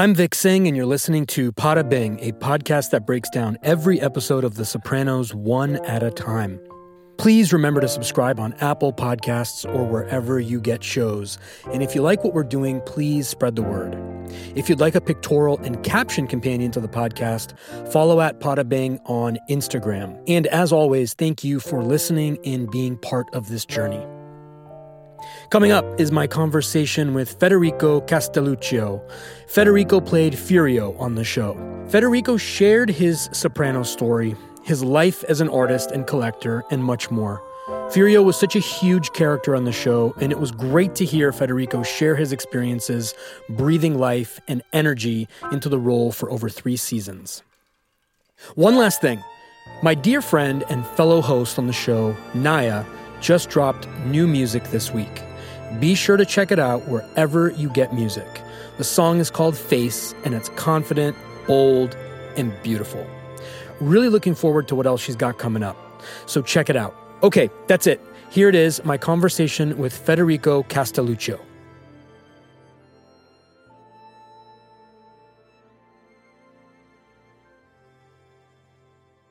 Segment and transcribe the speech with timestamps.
[0.00, 4.44] I'm Vic Singh, and you're listening to Podabing, a podcast that breaks down every episode
[4.44, 6.58] of The Sopranos one at a time.
[7.18, 11.36] Please remember to subscribe on Apple Podcasts or wherever you get shows.
[11.74, 13.94] And if you like what we're doing, please spread the word.
[14.56, 17.52] If you'd like a pictorial and caption companion to the podcast,
[17.92, 20.18] follow at Podabing on Instagram.
[20.26, 24.02] And as always, thank you for listening and being part of this journey.
[25.50, 29.02] Coming up is my conversation with Federico Castelluccio.
[29.48, 31.56] Federico played Furio on the show.
[31.88, 37.42] Federico shared his soprano story his life as an artist and collector, and much more.
[37.88, 41.32] Furio was such a huge character on the show, and it was great to hear
[41.32, 43.14] Federico share his experiences,
[43.48, 47.42] breathing life and energy into the role for over three seasons.
[48.54, 49.20] One last thing
[49.82, 52.84] my dear friend and fellow host on the show, Naya,
[53.20, 55.22] just dropped new music this week.
[55.78, 58.42] Be sure to check it out wherever you get music.
[58.78, 61.96] The song is called Face, and it's confident, bold,
[62.36, 63.06] and beautiful.
[63.80, 65.76] Really looking forward to what else she's got coming up.
[66.26, 66.96] So check it out.
[67.22, 68.00] Okay, that's it.
[68.30, 71.40] Here it is my conversation with Federico Castelluccio.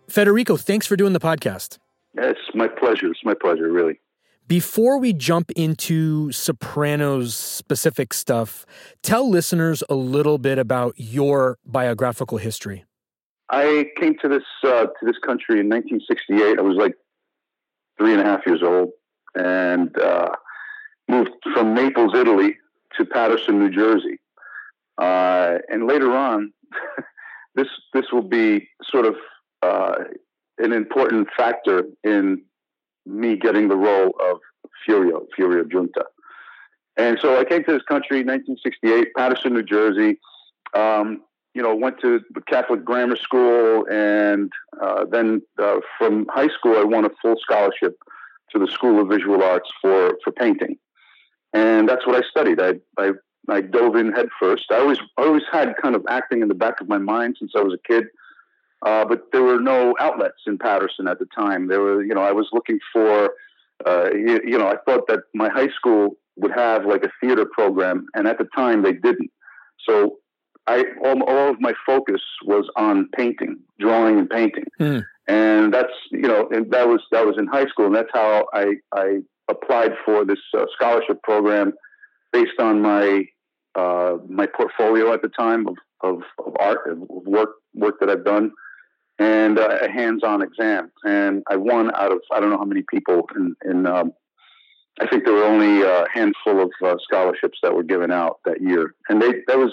[0.07, 1.77] Federico, thanks for doing the podcast.
[2.15, 3.11] It's my pleasure.
[3.11, 3.99] It's my pleasure, really.
[4.49, 8.65] Before we jump into Sopranos specific stuff,
[9.03, 12.83] tell listeners a little bit about your biographical history.
[13.51, 16.57] I came to this uh, to this country in 1968.
[16.57, 16.95] I was like
[17.99, 18.89] three and a half years old,
[19.35, 20.29] and uh,
[21.07, 22.57] moved from Naples, Italy,
[22.97, 24.19] to Paterson, New Jersey.
[24.97, 26.51] Uh, and later on,
[27.53, 29.15] this this will be sort of
[29.61, 29.93] uh,
[30.57, 32.41] an important factor in
[33.05, 34.39] me getting the role of
[34.87, 36.03] Furio, Furio Giunta.
[36.97, 40.19] And so I came to this country in 1968, Paterson, New Jersey.
[40.73, 41.21] Um,
[41.53, 46.83] you know, went to Catholic grammar school, and uh, then uh, from high school, I
[46.83, 47.97] won a full scholarship
[48.51, 50.77] to the School of Visual Arts for for painting,
[51.53, 52.61] and that's what I studied.
[52.61, 53.11] I I,
[53.49, 54.65] I dove in headfirst.
[54.71, 57.53] I always I always had kind of acting in the back of my mind since
[57.57, 58.05] I was a kid,
[58.85, 61.67] uh, but there were no outlets in Paterson at the time.
[61.67, 63.31] There were, you know, I was looking for,
[63.85, 67.45] uh, you, you know, I thought that my high school would have like a theater
[67.45, 69.31] program, and at the time they didn't.
[69.87, 70.17] So
[70.67, 75.03] I all, all, of my focus was on painting, drawing and painting, mm.
[75.27, 78.45] and that's you know, and that was that was in high school, and that's how
[78.53, 79.19] I I
[79.49, 81.73] applied for this uh, scholarship program
[82.31, 83.25] based on my
[83.75, 88.25] uh, my portfolio at the time of of, of art of work work that I've
[88.25, 88.51] done,
[89.19, 92.83] and uh, a hands-on exam, and I won out of I don't know how many
[92.89, 94.13] people in in um,
[94.99, 98.61] I think there were only a handful of uh, scholarships that were given out that
[98.61, 99.71] year, and they that was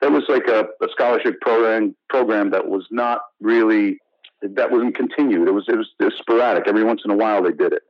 [0.00, 3.98] that was like a, a scholarship program program that was not really
[4.42, 5.48] that wasn't continued.
[5.48, 6.64] It was, it was it was sporadic.
[6.66, 7.82] Every once in a while they did it,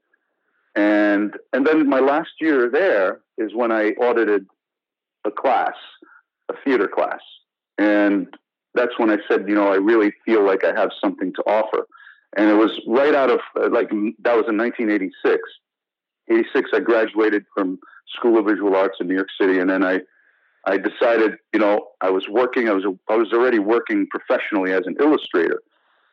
[0.75, 4.47] and and then my last year there is when I audited
[5.25, 5.75] a class,
[6.51, 7.21] a theater class,
[7.77, 8.29] and
[8.79, 11.87] that's when I said, you know, I really feel like I have something to offer.
[12.37, 15.41] And it was right out of uh, like that was in 1986.
[16.31, 17.79] 86, I graduated from
[18.17, 20.01] School of Visual Arts in New York City, and then I
[20.67, 22.69] I decided, you know, I was working.
[22.69, 25.63] I was I was already working professionally as an illustrator.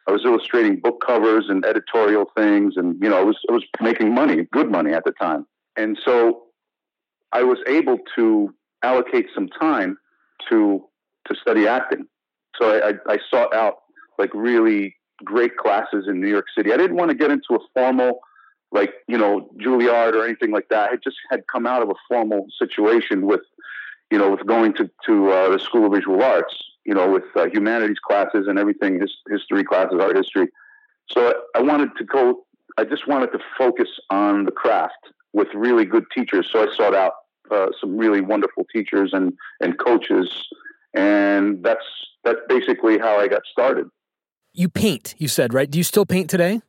[0.08, 3.66] I was illustrating book covers and editorial things, and you know, I was I was
[3.82, 5.46] making money, good money at the time.
[5.76, 6.44] And so,
[7.34, 9.98] I was able to allocate some time
[10.50, 10.86] to
[11.28, 12.08] to study acting.
[12.60, 13.76] So I, I, sought out
[14.18, 16.74] like really great classes in New York City.
[16.74, 18.20] I didn't want to get into a formal
[18.72, 20.92] like you know Juilliard or anything like that.
[20.92, 23.42] I just had come out of a formal situation with
[24.12, 26.56] you know, with going to to uh, the School of Visual Arts,
[26.86, 30.48] you know, with uh, humanities classes and everything, his, history classes, art history.
[31.10, 32.46] So I, I wanted to go.
[32.78, 36.50] I just wanted to focus on the craft with really good teachers.
[36.52, 37.14] So I sought out
[37.50, 40.48] uh, some really wonderful teachers and and coaches,
[40.96, 41.86] and that's
[42.24, 43.88] that's basically how I got started.
[44.54, 45.70] You paint, you said, right?
[45.70, 46.62] Do you still paint today?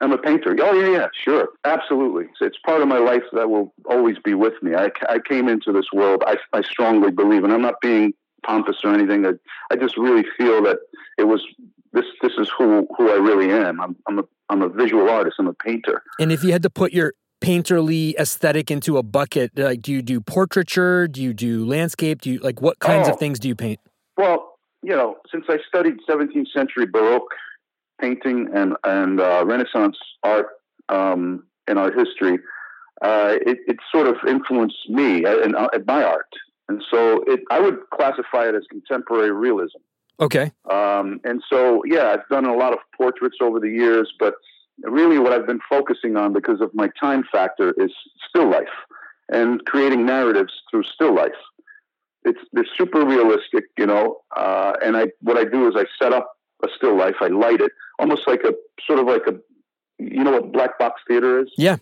[0.00, 0.56] I'm a painter.
[0.60, 2.24] Oh yeah, yeah, sure, absolutely.
[2.24, 4.74] It's, it's part of my life that will always be with me.
[4.74, 6.22] I, I came into this world.
[6.26, 8.14] I, I strongly believe, and I'm not being
[8.44, 9.26] pompous or anything.
[9.26, 9.32] I,
[9.70, 10.78] I just really feel that
[11.18, 11.44] it was
[11.92, 12.06] this.
[12.22, 13.80] This is who who I really am.
[13.80, 15.36] I'm I'm a I'm a visual artist.
[15.38, 16.02] I'm a painter.
[16.18, 20.02] And if you had to put your painterly aesthetic into a bucket, like do you
[20.02, 21.08] do portraiture?
[21.08, 22.20] Do you do landscape?
[22.20, 23.80] Do you like what kinds oh, of things do you paint?
[24.16, 27.34] Well, you know, since I studied 17th century Baroque
[28.00, 30.46] painting and and uh, Renaissance art
[30.88, 32.38] um, and art history,
[33.02, 36.26] uh, it, it, sort of influenced me and uh, my art.
[36.68, 39.78] and so it I would classify it as contemporary realism.
[40.20, 40.52] Okay.
[40.70, 44.34] Um, and so yeah, I've done a lot of portraits over the years, but
[44.82, 47.92] really what I've been focusing on because of my time factor is
[48.28, 48.68] still life
[49.28, 51.32] and creating narratives through still life.
[52.24, 54.20] It's they're super realistic, you know.
[54.36, 56.32] Uh, and I what I do is I set up
[56.62, 58.52] a still life, I light it, almost like a
[58.86, 59.34] sort of like a
[59.98, 61.50] you know what black box theater is?
[61.56, 61.76] Yeah.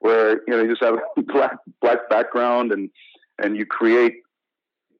[0.00, 2.90] Where you know you just have a black black background and
[3.38, 4.16] and you create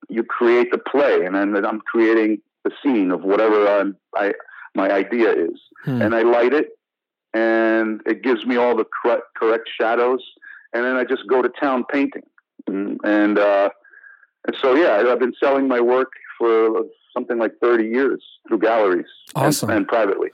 [0.08, 4.32] you create the play, and then I'm creating the scene of whatever I'm, I
[4.74, 6.00] my idea is, Hmm.
[6.02, 6.77] and I light it,
[7.42, 10.22] and it gives me all the correct, correct shadows,
[10.72, 12.22] and then I just go to town painting,
[12.66, 13.70] and and, uh,
[14.46, 19.06] and so yeah, I've been selling my work for something like thirty years through galleries,
[19.36, 19.70] and- Awesome.
[19.70, 20.30] and, privately,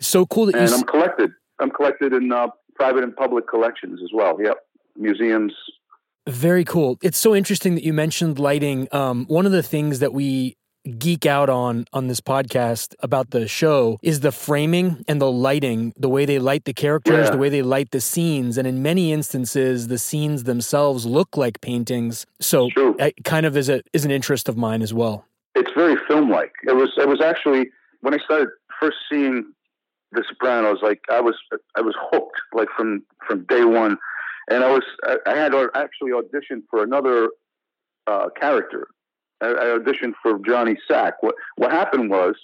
[0.00, 0.60] So cool that you.
[0.60, 1.30] and s- I'm collected.
[1.60, 4.38] I'm collected in uh, private and public collections as well.
[4.40, 4.58] Yep,
[4.96, 5.52] museums.
[6.28, 6.98] Very cool.
[7.02, 8.86] It's so interesting that you mentioned lighting.
[8.92, 10.56] Um, one of the things that we
[10.98, 15.92] geek out on on this podcast about the show is the framing and the lighting,
[15.96, 17.30] the way they light the characters, Yeah.
[17.30, 21.60] the way they light the scenes, and in many instances, the scenes themselves look like
[21.60, 22.26] paintings.
[22.40, 22.96] So, True.
[22.98, 25.24] it kind of is a is an interest of mine as well.
[25.54, 26.52] it's very film like.
[26.66, 27.70] It was it was actually
[28.00, 28.48] when I started
[28.80, 29.36] first seeing
[30.12, 31.34] The Sopranos, like I was
[31.76, 33.98] I was hooked like from from day one,
[34.50, 37.28] and I was I, I had actually auditioned for another
[38.06, 38.86] uh, character.
[39.40, 41.14] I, I auditioned for Johnny Sack.
[41.22, 42.34] What what happened was.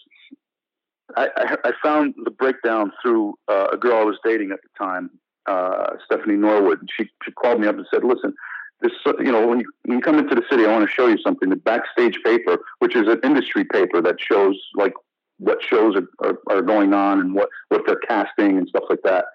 [1.16, 4.68] I, I, I found the breakdown through uh, a girl I was dating at the
[4.76, 5.10] time,
[5.46, 6.88] uh, Stephanie Norwood.
[6.96, 8.34] She she called me up and said, "Listen,
[8.80, 11.06] this you know when you when you come into the city, I want to show
[11.06, 11.50] you something.
[11.50, 14.94] The backstage paper, which is an industry paper that shows like
[15.38, 19.02] what shows are, are, are going on and what what they're casting and stuff like
[19.04, 19.26] that.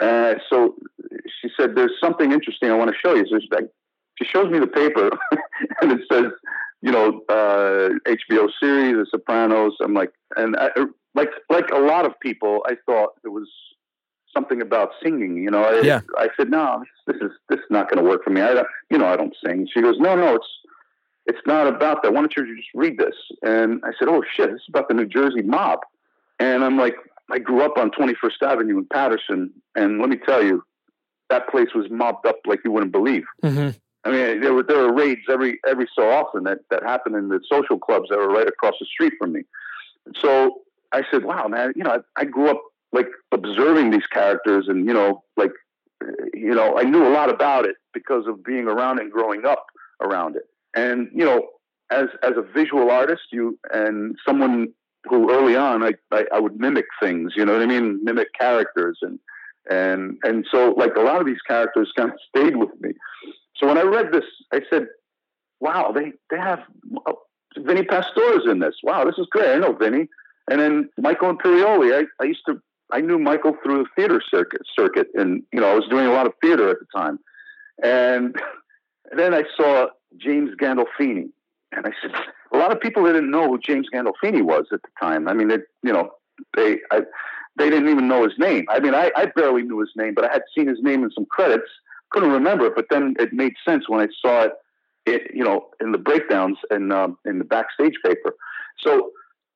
[0.00, 0.74] Uh, so
[1.40, 3.68] she said, "There's something interesting I want to show you." So she's like,
[4.18, 5.10] she shows me the paper,
[5.80, 6.32] and it says,
[6.82, 9.74] you know, uh, HBO series, The Sopranos.
[9.82, 10.70] I'm like, and I,
[11.14, 13.48] like like a lot of people, I thought it was
[14.32, 15.38] something about singing.
[15.38, 16.00] You know, I, Yeah.
[16.18, 18.42] I said, no, this is this is not going to work for me.
[18.42, 19.66] I don't, you know, I don't sing.
[19.72, 20.48] She goes, no, no, it's
[21.26, 22.12] it's not about that.
[22.12, 23.16] Why don't you just read this?
[23.42, 25.80] And I said, oh shit, this is about the New Jersey mob.
[26.38, 26.94] And I'm like,
[27.30, 30.62] I grew up on 21st Avenue in Paterson, and let me tell you,
[31.30, 33.24] that place was mobbed up like you wouldn't believe.
[33.42, 33.70] hmm
[34.06, 37.28] I mean, there were there were raids every every so often that that happened in
[37.28, 39.42] the social clubs that were right across the street from me.
[40.20, 40.62] So
[40.92, 41.72] I said, "Wow, man!
[41.74, 42.62] You know, I, I grew up
[42.92, 45.52] like observing these characters, and you know, like,
[46.32, 49.66] you know, I knew a lot about it because of being around and growing up
[50.00, 50.44] around it.
[50.74, 51.48] And you know,
[51.90, 54.68] as as a visual artist, you and someone
[55.04, 57.32] who early on I, I I would mimic things.
[57.36, 58.04] You know what I mean?
[58.04, 59.18] Mimic characters and
[59.70, 62.90] and and so like a lot of these characters kind of stayed with me.
[63.58, 64.86] So when I read this, I said,
[65.60, 66.60] "Wow, they they have
[67.06, 67.12] uh,
[67.58, 68.76] Vinny Pastore's in this.
[68.82, 69.50] Wow, this is great.
[69.50, 70.08] I know Vinny."
[70.50, 71.92] And then Michael Imperioli.
[71.92, 72.60] I, I used to
[72.92, 76.12] I knew Michael through the theater circuit circuit, and you know I was doing a
[76.12, 77.18] lot of theater at the time.
[77.82, 78.36] And
[79.16, 81.30] then I saw James Gandolfini,
[81.72, 82.12] and I said,
[82.52, 85.28] a lot of people didn't know who James Gandolfini was at the time.
[85.28, 86.10] I mean, they, you know,
[86.56, 87.02] they I,
[87.58, 88.66] they didn't even know his name.
[88.68, 91.10] I mean, I, I barely knew his name, but I had seen his name in
[91.10, 91.70] some credits.
[92.16, 94.52] Couldn't remember it, but then it made sense when I saw it,
[95.04, 98.34] it you know, in the breakdowns and um, in the backstage paper.
[98.78, 99.10] So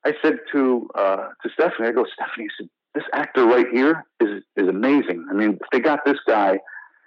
[0.05, 4.05] I said to uh, to Stephanie, I go, Stephanie, I said, this actor right here
[4.21, 5.27] is is amazing.
[5.31, 6.61] I mean, they got this guy,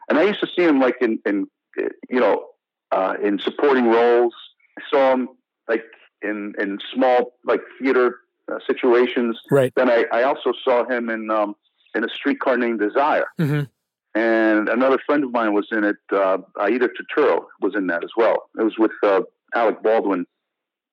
[0.10, 1.46] and I used to see him like in in
[2.10, 2.48] you know
[2.92, 4.34] uh, in supporting roles.
[4.80, 5.30] I saw him
[5.68, 5.84] like
[6.24, 9.40] in in small like theater uh, situations.
[9.52, 9.72] Right.
[9.76, 11.56] Then I, I also saw him in um,
[11.94, 13.62] in a streetcar named Desire, hmm
[14.16, 15.96] and another friend of mine was in it.
[16.12, 18.50] Uh, Aida Turturro was in that as well.
[18.60, 19.22] It was with uh,
[19.56, 20.26] Alec Baldwin,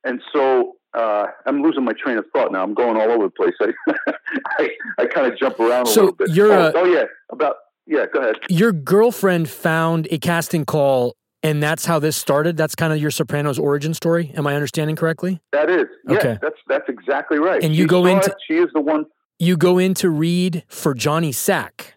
[0.04, 2.62] and so uh, I'm losing my train of thought now.
[2.62, 3.54] I'm going all over the place.
[3.88, 4.14] I
[4.58, 6.30] I, I kind of jump around a So little bit.
[6.30, 8.06] you're, oh, uh, oh yeah, about yeah.
[8.12, 8.36] Go ahead.
[8.48, 12.56] Your girlfriend found a casting call, and that's how this started.
[12.56, 14.32] That's kind of your Sopranos origin story.
[14.36, 15.40] Am I understanding correctly?
[15.52, 16.16] That is yeah.
[16.16, 16.38] Okay.
[16.40, 17.62] That's that's exactly right.
[17.62, 18.36] And you She go into- it.
[18.48, 19.04] She is the one.
[19.38, 21.94] You go in to read for Johnny Sack.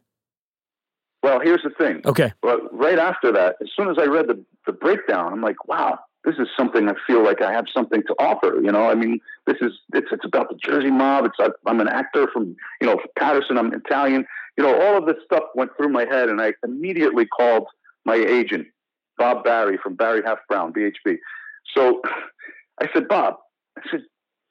[1.24, 2.02] Well, here's the thing.
[2.06, 2.34] Okay.
[2.44, 6.00] Well, right after that, as soon as I read the, the breakdown, I'm like, wow,
[6.26, 8.60] this is something I feel like I have something to offer.
[8.62, 11.26] You know, I mean, this is it's it's about the Jersey mob.
[11.26, 13.58] It's I'm an actor from you know Paterson.
[13.58, 14.26] I'm Italian.
[14.58, 17.68] You know, all of this stuff went through my head, and I immediately called
[18.06, 18.68] my agent,
[19.18, 21.18] Bob Barry from Barry Haft Brown, BHB.
[21.76, 22.02] So
[22.82, 23.36] I said, Bob,
[23.78, 24.02] I said,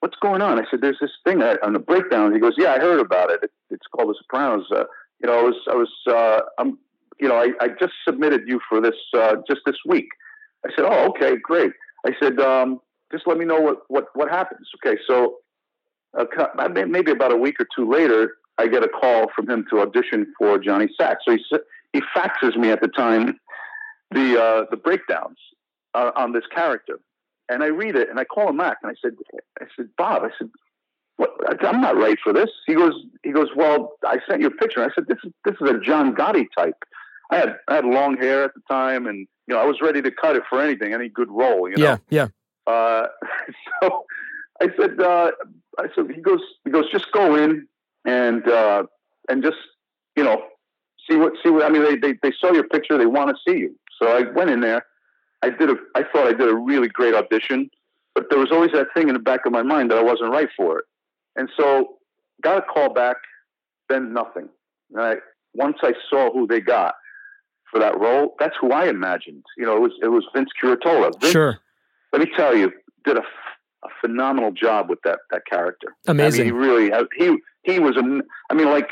[0.01, 0.59] what's going on?
[0.59, 2.33] I said, there's this thing on the breakdown.
[2.33, 3.41] He goes, yeah, I heard about it.
[3.43, 4.67] it it's called The Sopranos.
[4.71, 4.85] Uh,
[5.23, 6.79] you know, I was, I was, uh, I'm,
[7.21, 10.09] you know, I, I just submitted you for this uh, just this week.
[10.67, 11.73] I said, oh, okay, great.
[12.07, 12.81] I said, um,
[13.13, 14.69] just let me know what what what happens.
[14.85, 15.37] Okay, so
[16.19, 16.25] uh,
[16.69, 20.33] maybe about a week or two later, I get a call from him to audition
[20.39, 21.19] for Johnny Sack.
[21.27, 21.45] So he
[21.93, 23.39] he faxes me at the time
[24.11, 25.39] the uh, the breakdowns
[25.95, 26.99] uh, on this character,
[27.49, 29.13] and I read it and I call him back and I said,
[29.61, 30.51] I said, Bob, I said?
[31.19, 32.51] I'm not right for this.
[32.67, 34.83] He goes, he goes, well, I sent you a picture.
[34.83, 36.77] I said, this is this is a John Gotti type.
[37.31, 40.03] I had I had long hair at the time, and you know I was ready
[40.03, 41.69] to cut it for anything, any good role.
[41.69, 41.99] You know?
[42.11, 42.29] Yeah,
[42.67, 42.73] yeah.
[42.73, 43.07] Uh,
[43.83, 44.05] so
[44.61, 45.31] I said, uh,
[45.79, 47.67] I said, he goes, he goes, just go in
[48.05, 48.85] and uh,
[49.29, 49.59] and just
[50.17, 50.43] you know
[51.09, 51.85] see what see what I mean.
[51.85, 53.77] They they, they saw your picture, they want to see you.
[53.99, 54.87] So I went in there.
[55.43, 55.77] I did a.
[55.95, 57.71] I thought I did a really great audition,
[58.15, 60.31] but there was always that thing in the back of my mind that I wasn't
[60.31, 60.85] right for it.
[61.37, 61.97] And so
[62.43, 63.17] got a call back,
[63.89, 64.49] then nothing.
[64.91, 65.19] Right.
[65.55, 66.95] Once I saw who they got
[67.71, 69.45] for that role, that's who I imagined.
[69.57, 71.13] You know, it was it was Vince Curatola.
[71.21, 71.59] Vince, sure.
[72.13, 72.73] Let me tell you,
[73.05, 73.23] did a,
[73.85, 75.95] a phenomenal job with that that character.
[76.07, 76.41] Amazing.
[76.41, 78.23] I mean, he really he he was a.
[78.51, 78.89] I mean, like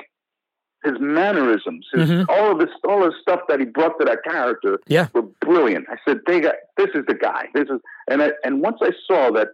[0.85, 2.31] his mannerisms, his, mm-hmm.
[2.31, 5.09] all of this, all the stuff that he brought to that character, yeah.
[5.13, 5.87] were brilliant.
[5.91, 7.49] I said, "They got this is the guy.
[7.55, 9.49] This is." And I, and once I saw that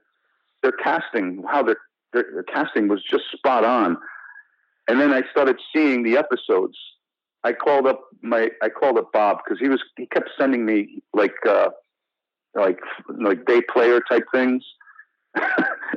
[0.62, 1.76] their casting, how their,
[2.16, 3.96] their, their casting was just spot on,
[4.88, 6.76] and then I started seeing the episodes.
[7.44, 11.02] I called up my I called up Bob because he was he kept sending me
[11.14, 11.68] like uh,
[12.54, 14.64] like like day player type things,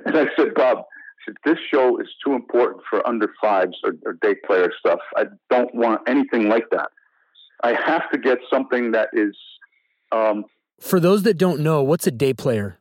[0.05, 0.83] and I said, Bob
[1.25, 4.99] said, this show is too important for under fives or, or day player stuff.
[5.15, 6.89] I don't want anything like that.
[7.63, 9.35] I have to get something that is.
[10.11, 10.45] Um,
[10.79, 12.78] for those that don't know, what's a day player?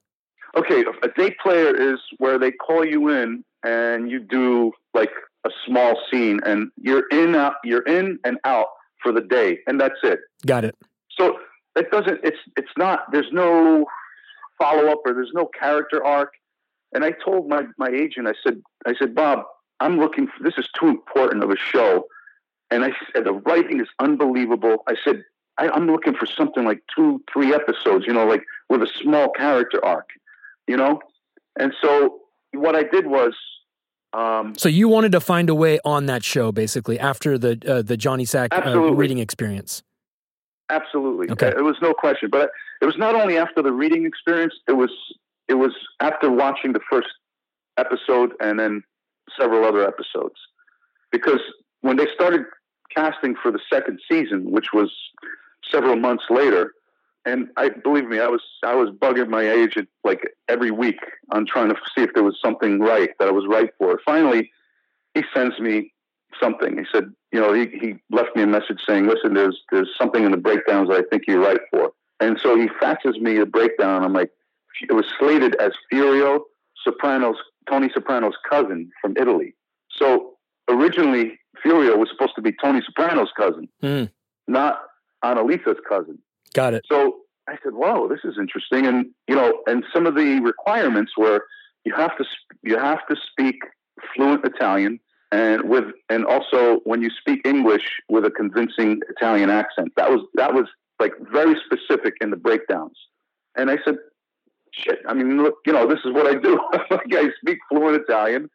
[0.57, 5.11] Okay, a day player is where they call you in and you do like
[5.45, 8.67] a small scene, and you're in out, you're in and out
[9.03, 10.21] for the day, and that's it.
[10.47, 10.75] Got it.
[11.11, 11.39] So
[11.77, 12.21] it doesn't.
[12.25, 13.11] It's it's not.
[13.13, 13.87] There's no
[14.59, 16.33] follow up or there's no character arc.
[16.95, 19.45] And I told my, my agent, I said, I said, Bob,
[19.81, 22.07] I'm looking for, this is too important of a show.
[22.71, 24.79] And I said, the writing is unbelievable.
[24.87, 25.23] I said,
[25.59, 29.31] I, I'm looking for something like two, three episodes, you know, like with a small
[29.31, 30.09] character arc,
[30.69, 31.01] you know?
[31.59, 32.21] And so
[32.53, 33.35] what I did was,
[34.13, 37.83] um, so you wanted to find a way on that show, basically, after the uh,
[37.83, 39.83] the Johnny Sack uh, reading experience.
[40.71, 41.49] Absolutely, okay.
[41.49, 42.31] it was no question.
[42.31, 44.91] But it was not only after the reading experience; it was
[45.49, 47.09] it was after watching the first
[47.77, 48.83] episode and then
[49.39, 50.37] several other episodes.
[51.11, 51.41] Because
[51.81, 52.43] when they started
[52.95, 54.91] casting for the second season, which was
[55.71, 56.73] several months later,
[57.29, 61.47] and I believe me, I was I was bugging my agent like every week on
[61.47, 64.01] trying to see if there was something right that I was right for.
[64.05, 64.51] Finally,
[65.15, 65.93] he sends me
[66.41, 66.79] something.
[66.79, 70.25] He said, you know, he, he left me a message saying, listen, there's there's something
[70.25, 71.93] in the breakdowns that I think you're right for.
[72.21, 74.03] And so he faxes me a breakdown.
[74.03, 74.31] I'm like,
[74.89, 76.41] it was slated as Furio
[76.87, 77.37] Soprano's
[77.69, 79.55] Tony Soprano's cousin from Italy.
[79.91, 80.35] So
[80.69, 84.11] originally, Furio was supposed to be Tony Soprano's cousin, mm.
[84.47, 84.81] not
[85.25, 86.19] Annalisa's cousin.
[86.55, 86.85] Got it.
[86.91, 91.13] So I said, "Whoa, this is interesting." And you know, and some of the requirements
[91.17, 91.45] were
[91.85, 92.25] you have to
[92.63, 93.57] you have to speak
[94.15, 95.01] fluent Italian,
[95.33, 99.93] and with and also when you speak English with a convincing Italian accent.
[99.97, 100.67] That was that was
[101.01, 102.97] like very specific in the breakdowns.
[103.57, 103.97] And I said,
[104.73, 104.99] shit.
[105.07, 106.59] I mean, look, you know, this is what I do.
[106.91, 108.51] like I speak fluent Italian,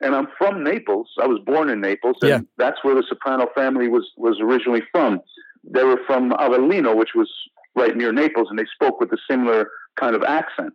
[0.00, 1.10] and I'm from Naples.
[1.20, 2.40] I was born in Naples, and yeah.
[2.56, 5.20] that's where the Soprano family was was originally from.
[5.64, 7.30] They were from Avellino, which was
[7.74, 10.72] right near Naples, and they spoke with a similar kind of accent.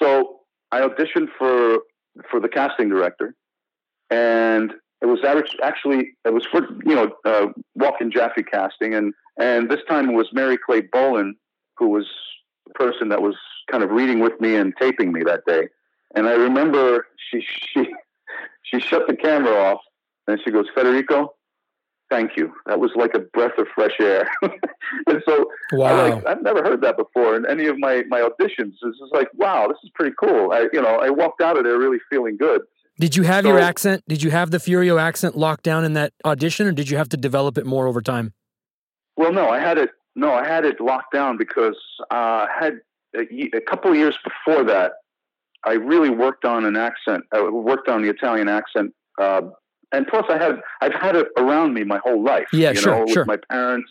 [0.00, 0.40] So
[0.72, 1.78] I auditioned for
[2.30, 3.34] for the casting director,
[4.10, 5.20] and it was
[5.62, 7.46] actually it was for you know uh,
[7.78, 11.32] Walken Jaffe casting, and and this time it was Mary Clay Bolin
[11.76, 12.06] who was
[12.66, 13.36] the person that was
[13.70, 15.68] kind of reading with me and taping me that day.
[16.14, 17.86] And I remember she she
[18.62, 19.80] she shut the camera off
[20.26, 21.34] and she goes, Federico,
[22.10, 22.52] thank you.
[22.66, 24.28] That was like a breath of fresh air.
[24.42, 25.86] and so wow.
[25.86, 28.74] I like, I've never heard that before in any of my, my auditions.
[28.82, 30.52] It's just like, wow, this is pretty cool.
[30.52, 32.62] I, you know, I walked out of there really feeling good.
[32.98, 34.04] Did you have so, your accent?
[34.08, 37.08] Did you have the Furio accent locked down in that audition or did you have
[37.10, 38.32] to develop it more over time?
[39.16, 39.90] Well, no, I had it.
[40.14, 41.76] No, I had it locked down because
[42.10, 42.80] uh, I had
[43.14, 44.92] a, a couple of years before that,
[45.64, 47.24] I really worked on an accent.
[47.32, 49.42] I uh, worked on the Italian accent, uh,
[49.96, 52.46] and plus, I had I've had it around me my whole life.
[52.52, 53.24] Yeah, you sure, know, sure.
[53.24, 53.90] With my parents,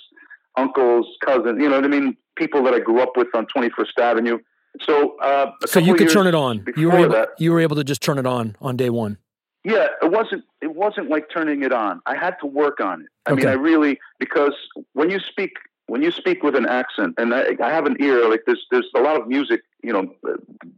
[0.58, 1.60] uncles, cousins.
[1.62, 2.18] You know what I mean?
[2.36, 4.40] People that I grew up with on Twenty First Avenue.
[4.82, 6.66] So, uh, so you could turn it on.
[6.76, 9.18] You were able, that, you were able to just turn it on on day one.
[9.64, 10.44] Yeah, it wasn't.
[10.62, 12.02] It wasn't like turning it on.
[12.06, 13.08] I had to work on it.
[13.26, 13.44] I okay.
[13.44, 14.54] mean, I really because
[14.94, 15.54] when you speak
[15.88, 18.90] when you speak with an accent, and I, I have an ear, like there's there's
[18.96, 20.10] a lot of music you know,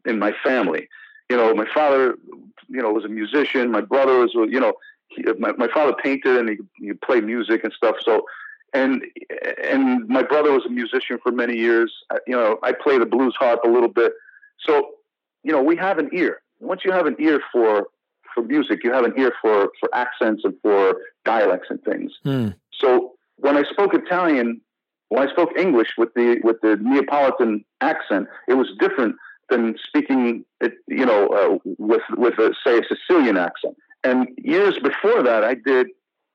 [0.05, 0.89] in my family.
[1.29, 2.15] You know, my father,
[2.67, 3.71] you know, was a musician.
[3.71, 4.73] My brother was, you know,
[5.07, 7.95] he, my, my father painted and he, he played music and stuff.
[8.03, 8.23] So,
[8.73, 9.03] and
[9.63, 11.93] and my brother was a musician for many years.
[12.25, 14.13] You know, I play the blues harp a little bit.
[14.59, 14.89] So,
[15.43, 16.41] you know, we have an ear.
[16.59, 17.87] Once you have an ear for
[18.33, 22.11] for music, you have an ear for for accents and for dialects and things.
[22.25, 22.55] Mm.
[22.71, 24.61] So when I spoke Italian,
[25.09, 29.15] when I spoke English with the with the Neapolitan accent, it was different
[29.49, 33.75] than speaking it, you know, uh, with with a, say a Sicilian accent.
[34.03, 35.87] And years before that, I did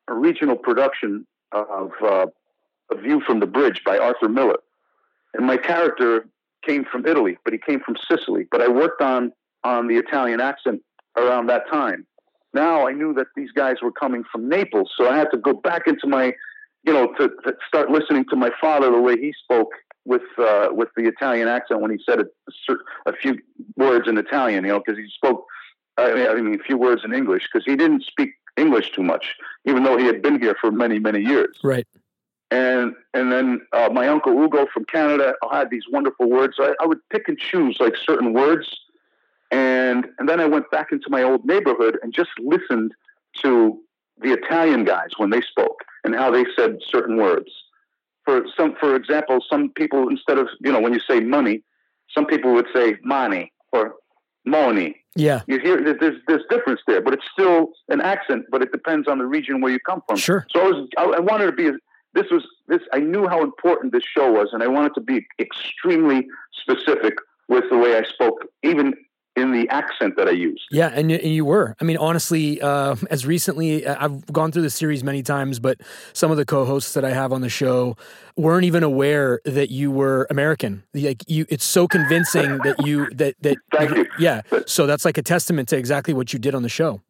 [0.08, 2.26] a regional production of uh,
[2.90, 4.58] A View from the Bridge by Arthur Miller,
[5.34, 6.26] and my character
[6.66, 8.46] came from Italy, but he came from Sicily.
[8.50, 9.32] But I worked on
[9.64, 10.82] on the Italian accent
[11.16, 12.06] around that time.
[12.54, 15.52] Now I knew that these guys were coming from Naples, so I had to go
[15.52, 16.34] back into my,
[16.84, 19.70] you know, to, to start listening to my father the way he spoke
[20.04, 22.74] with uh, with the Italian accent when he said a,
[23.06, 23.38] a few
[23.76, 25.44] words in Italian, you know, because he spoke,
[25.98, 29.02] I mean, I mean, a few words in English because he didn't speak English too
[29.02, 29.34] much,
[29.64, 31.58] even though he had been here for many many years.
[31.62, 31.86] Right.
[32.50, 36.56] And and then uh, my uncle Ugo from Canada had these wonderful words.
[36.58, 38.68] I, I would pick and choose like certain words
[39.52, 42.94] and, and then I went back into my old neighborhood and just listened
[43.42, 43.78] to
[44.18, 47.50] the Italian guys when they spoke and how they said certain words.
[48.24, 51.62] For some, for example, some people instead of you know when you say money,
[52.14, 53.96] some people would say money or
[54.46, 55.01] money.
[55.14, 58.46] Yeah, you hear there's there's difference there, but it's still an accent.
[58.50, 60.16] But it depends on the region where you come from.
[60.16, 60.46] Sure.
[60.50, 61.70] So I was I, I wanted to be
[62.14, 65.26] this was this I knew how important this show was, and I wanted to be
[65.38, 67.14] extremely specific
[67.48, 68.94] with the way I spoke, even
[69.34, 70.62] in the accent that I used.
[70.70, 71.74] Yeah, and, and you were.
[71.80, 75.80] I mean, honestly, uh, as recently, uh, I've gone through the series many times, but
[76.12, 77.96] some of the co-hosts that I have on the show
[78.36, 80.82] weren't even aware that you were American.
[80.92, 83.56] Like you, it's so convincing that you that that.
[83.72, 84.06] Thank you.
[84.18, 87.00] Yeah, so that's like a testament to exactly what you did on the show.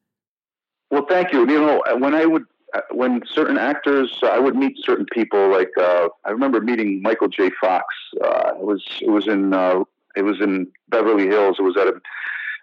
[0.90, 1.40] Well, thank you.
[1.40, 2.44] You know, when I would
[2.90, 5.50] when certain actors, I would meet certain people.
[5.50, 7.50] Like uh, I remember meeting Michael J.
[7.60, 7.94] Fox.
[8.22, 9.84] Uh, it was it was in uh,
[10.16, 11.56] it was in Beverly Hills.
[11.58, 11.94] It was at a,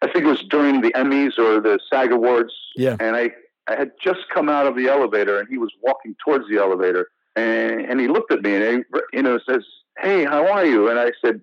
[0.02, 2.54] I think it was during the Emmys or the SAG Awards.
[2.76, 2.96] Yeah.
[3.00, 3.32] And I,
[3.68, 7.10] I had just come out of the elevator, and he was walking towards the elevator,
[7.36, 9.64] and and he looked at me, and he, you know, says,
[10.00, 11.42] "Hey, how are you?" And I said,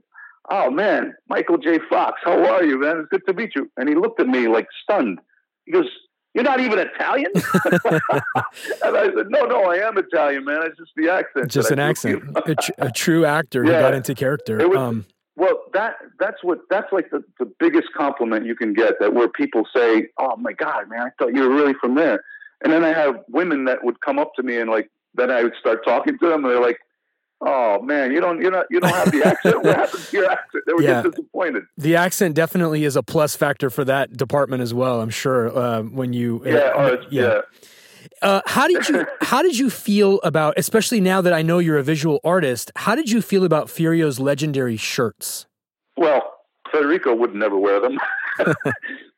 [0.50, 1.78] "Oh man, Michael J.
[1.88, 2.98] Fox, how are you, man?
[2.98, 5.20] It's good to meet you." And he looked at me like stunned.
[5.66, 5.88] He goes,
[6.36, 7.30] you're not even Italian?
[7.34, 10.64] and I said, no, no, I am Italian, man.
[10.64, 11.50] It's just the accent.
[11.50, 12.24] Just an accent.
[12.36, 13.76] a, tr- a, true actor yeah.
[13.76, 14.68] who got into character.
[14.68, 18.94] Was, um, well, that that's what that's like the, the biggest compliment you can get.
[19.00, 22.24] That where people say, "Oh my God, man, I thought you were really from there."
[22.64, 25.42] And then I have women that would come up to me and like, then I
[25.42, 26.78] would start talking to them, and they're like,
[27.42, 29.62] "Oh man, you don't you not you don't have the accent.
[29.62, 31.02] what happened to your accent?" They were yeah.
[31.02, 31.64] just disappointed.
[31.76, 35.02] The accent definitely is a plus factor for that department as well.
[35.02, 37.22] I'm sure uh, when you uh, yeah, uh, yeah.
[37.22, 37.40] yeah.
[38.22, 41.78] Uh, how did you how did you feel about especially now that I know you're
[41.78, 42.72] a visual artist?
[42.76, 45.46] How did you feel about Furio's legendary shirts?
[45.96, 46.34] Well,
[46.70, 47.98] Federico would never wear them,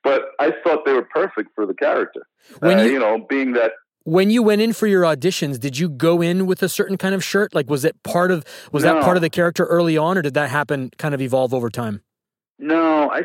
[0.05, 2.23] but I thought they were perfect for the character.
[2.61, 3.73] When uh, you, you know, being that
[4.09, 7.15] when you went in for your auditions, did you go in with a certain kind
[7.15, 7.55] of shirt?
[7.55, 8.95] Like, was it part of was no.
[8.95, 11.69] that part of the character early on, or did that happen kind of evolve over
[11.69, 12.01] time?
[12.59, 13.23] No, I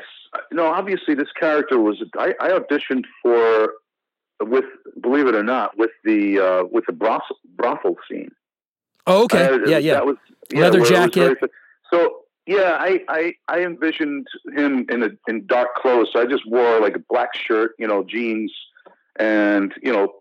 [0.51, 0.65] no.
[0.65, 2.03] Obviously, this character was.
[2.17, 3.73] I, I auditioned for
[4.45, 4.65] with
[5.01, 8.31] believe it or not with the uh, with the brothel, brothel scene.
[9.05, 9.45] Oh, okay.
[9.45, 9.93] Uh, yeah, yeah.
[9.95, 10.17] That was
[10.51, 11.37] yeah, leather jacket.
[11.41, 11.49] Was
[11.91, 16.09] so yeah, I, I I envisioned him in a, in dark clothes.
[16.11, 18.53] So I just wore like a black shirt, you know, jeans,
[19.17, 20.15] and you know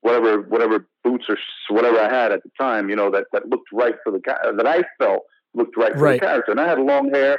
[0.00, 1.36] whatever whatever boots or
[1.68, 4.20] whatever I had at the time, you know that that looked right for the
[4.56, 5.24] that I felt
[5.54, 6.20] looked right for right.
[6.20, 6.50] the character.
[6.52, 7.38] And I had long hair,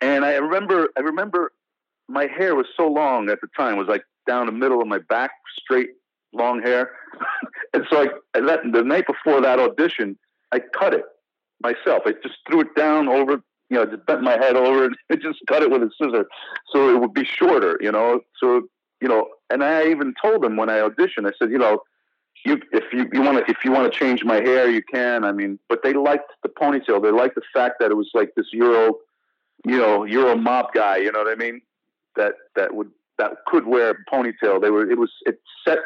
[0.00, 1.52] and I remember I remember
[2.08, 4.88] my hair was so long at the time it was like down the middle of
[4.88, 5.90] my back, straight,
[6.32, 6.90] long hair.
[7.74, 10.18] and so I, I let, the night before that audition,
[10.52, 11.04] I cut it
[11.62, 12.02] myself.
[12.06, 15.16] I just threw it down over, you know, just bent my head over and I
[15.22, 16.26] just cut it with a scissor
[16.72, 18.20] so it would be shorter, you know.
[18.40, 18.68] So,
[19.00, 21.80] you know, and I even told them when I auditioned, I said, you know,
[22.44, 25.24] you, if you, you want to if you want to change my hair, you can.
[25.24, 27.02] I mean, but they liked the ponytail.
[27.02, 28.98] They liked the fact that it was like this Euro,
[29.66, 30.98] you know, Euro mob guy.
[30.98, 31.60] You know what I mean?
[32.14, 34.60] That that would that could wear a ponytail.
[34.60, 35.78] They were it was it set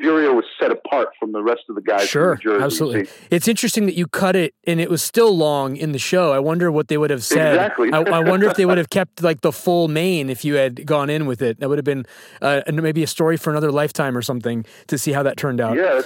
[0.00, 2.08] Furio was set apart from the rest of the guys.
[2.08, 3.08] Sure, Jersey, absolutely.
[3.30, 6.32] It's interesting that you cut it and it was still long in the show.
[6.32, 7.54] I wonder what they would have said.
[7.54, 7.92] Exactly.
[7.92, 10.86] I, I, wonder if they would have kept like the full mane if you had
[10.86, 11.60] gone in with it.
[11.60, 12.06] That would have been
[12.40, 15.76] uh, maybe a story for another lifetime or something to see how that turned out.
[15.76, 16.02] Yeah.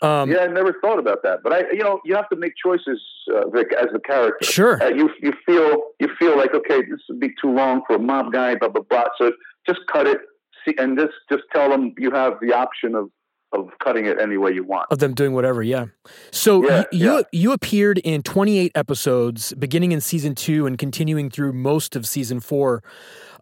[0.00, 2.52] Um, yeah, I never thought about that, but I, you know, you have to make
[2.62, 3.02] choices,
[3.34, 4.44] uh, Vic, as the character.
[4.44, 4.80] Sure.
[4.80, 7.98] Uh, you you feel you feel like okay, this would be too long for a
[7.98, 9.06] mob guy, blah blah blah.
[9.18, 9.32] So
[9.68, 10.18] just cut it,
[10.64, 13.10] see, and just just tell them you have the option of
[13.52, 14.86] of cutting it any way you want.
[14.90, 15.86] Of them doing whatever, yeah.
[16.30, 17.22] So Yeah, you yeah.
[17.32, 22.40] you appeared in 28 episodes, beginning in season two and continuing through most of season
[22.40, 22.82] four.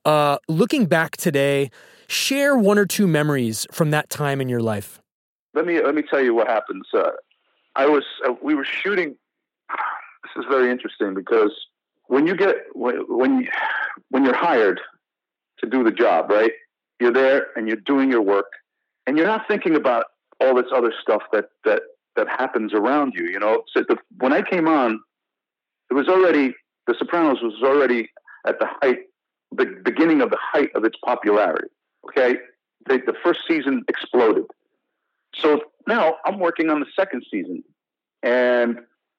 [0.05, 1.71] Uh, looking back today,
[2.07, 5.01] share one or two memories from that time in your life.
[5.55, 6.87] let me let me tell you what happens.
[6.95, 7.11] Uh,
[7.75, 9.17] I was uh, we were shooting.
[10.35, 11.53] This is very interesting because
[12.09, 13.49] when you get when when you,
[14.11, 14.81] when you're hired
[15.59, 16.53] to do the job, right?
[17.01, 18.51] You're there and you're doing your work,
[19.07, 20.07] and you're not thinking about
[20.40, 21.83] all this other stuff that that
[22.16, 23.25] that happens around you.
[23.25, 25.01] You know, so the, when I came on,
[25.90, 26.55] it was already
[26.87, 28.11] The Sopranos was already
[28.47, 29.01] at the height,
[29.53, 31.69] the beginning of the height of its popularity.
[32.09, 32.37] Okay,
[32.87, 34.45] the, the first season exploded.
[35.35, 37.62] So now I'm working on the second season,
[38.23, 38.79] and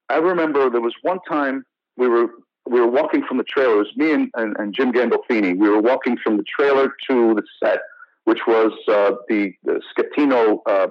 [0.09, 1.65] I remember there was one time
[1.97, 2.27] we were
[2.69, 3.75] we were walking from the trailer.
[3.75, 5.57] It was me and, and, and Jim Gandolfini.
[5.57, 7.79] We were walking from the trailer to the set,
[8.25, 10.87] which was uh, the, the Scatino uh,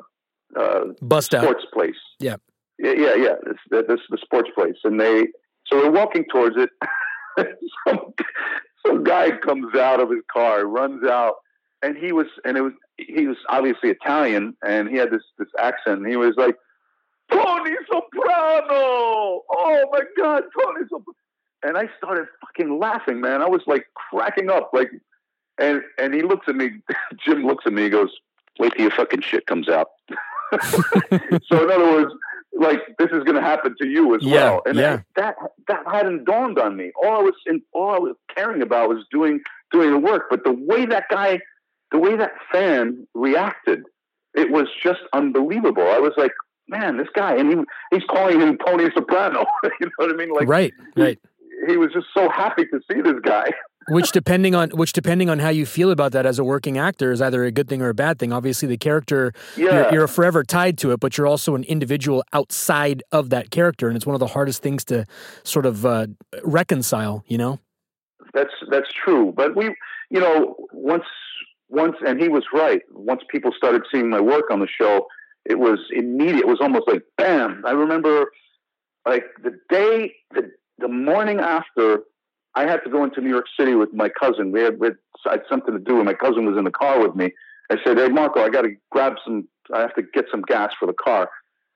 [0.59, 1.43] uh, Bust out.
[1.43, 1.97] sports place.
[2.19, 2.37] Yeah.
[2.79, 3.35] yeah, yeah, yeah.
[3.45, 5.27] This, this is the sports place, and they
[5.67, 6.71] so we're walking towards it.
[7.87, 7.99] some,
[8.87, 11.35] some guy comes out of his car, runs out,
[11.83, 15.49] and he was, and it was, he was obviously Italian, and he had this this
[15.59, 15.99] accent.
[15.99, 16.57] And he was like,
[17.31, 19.43] Tony Soprano.
[19.51, 21.15] Oh my God, Tony Soprano.
[21.63, 23.43] And I started fucking laughing, man.
[23.43, 24.91] I was like cracking up, like,
[25.59, 26.71] and and he looks at me.
[27.25, 27.85] Jim looks at me.
[27.85, 28.11] He goes,
[28.59, 29.89] "Wait till your fucking shit comes out."
[30.63, 32.13] so in other words,
[32.59, 34.63] like this is going to happen to you as Yeah, well.
[34.67, 35.01] And yeah.
[35.17, 35.37] that
[35.69, 36.93] that hadn't dawned on me.
[37.03, 39.41] All I was in, all I was caring about was doing
[39.73, 40.25] doing the work.
[40.31, 41.41] But the way that guy,
[41.91, 43.85] the way that fan reacted,
[44.35, 45.87] it was just unbelievable.
[45.89, 46.33] I was like,
[46.69, 47.57] man, this guy, and he
[47.93, 49.47] he's calling him Tony Soprano.
[49.65, 50.33] you know what I mean?
[50.33, 51.19] Like right, right.
[51.19, 51.36] he
[51.77, 53.51] was just so happy to see this guy.
[53.89, 57.13] Which depending on which depending on how you feel about that as a working actor
[57.13, 58.33] is either a good thing or a bad thing.
[58.33, 59.83] Obviously, the character Yeah.
[59.85, 63.87] you're, you're forever tied to it, but you're also an individual outside of that character,
[63.87, 65.07] and it's one of the hardest things to
[65.45, 66.09] sort of uh,
[66.43, 67.23] reconcile.
[67.29, 67.61] You know?
[68.35, 69.33] That's that's true.
[69.37, 69.67] But we,
[70.11, 71.05] you know, once
[71.69, 72.83] once, and he was right.
[72.91, 75.07] Once people started seeing my work on the show,
[75.45, 76.39] it was immediate.
[76.41, 77.63] It was almost like bam.
[77.65, 78.33] I remember,
[79.07, 82.01] like the day, the the morning after,
[82.55, 84.53] I had to go into New York City with my cousin.
[84.53, 84.89] We had, we
[85.25, 87.33] had, something to do, and my cousin was in the car with me.
[87.71, 89.49] I said, "Hey, Marco, I got to grab some.
[89.73, 91.29] I have to get some gas for the car."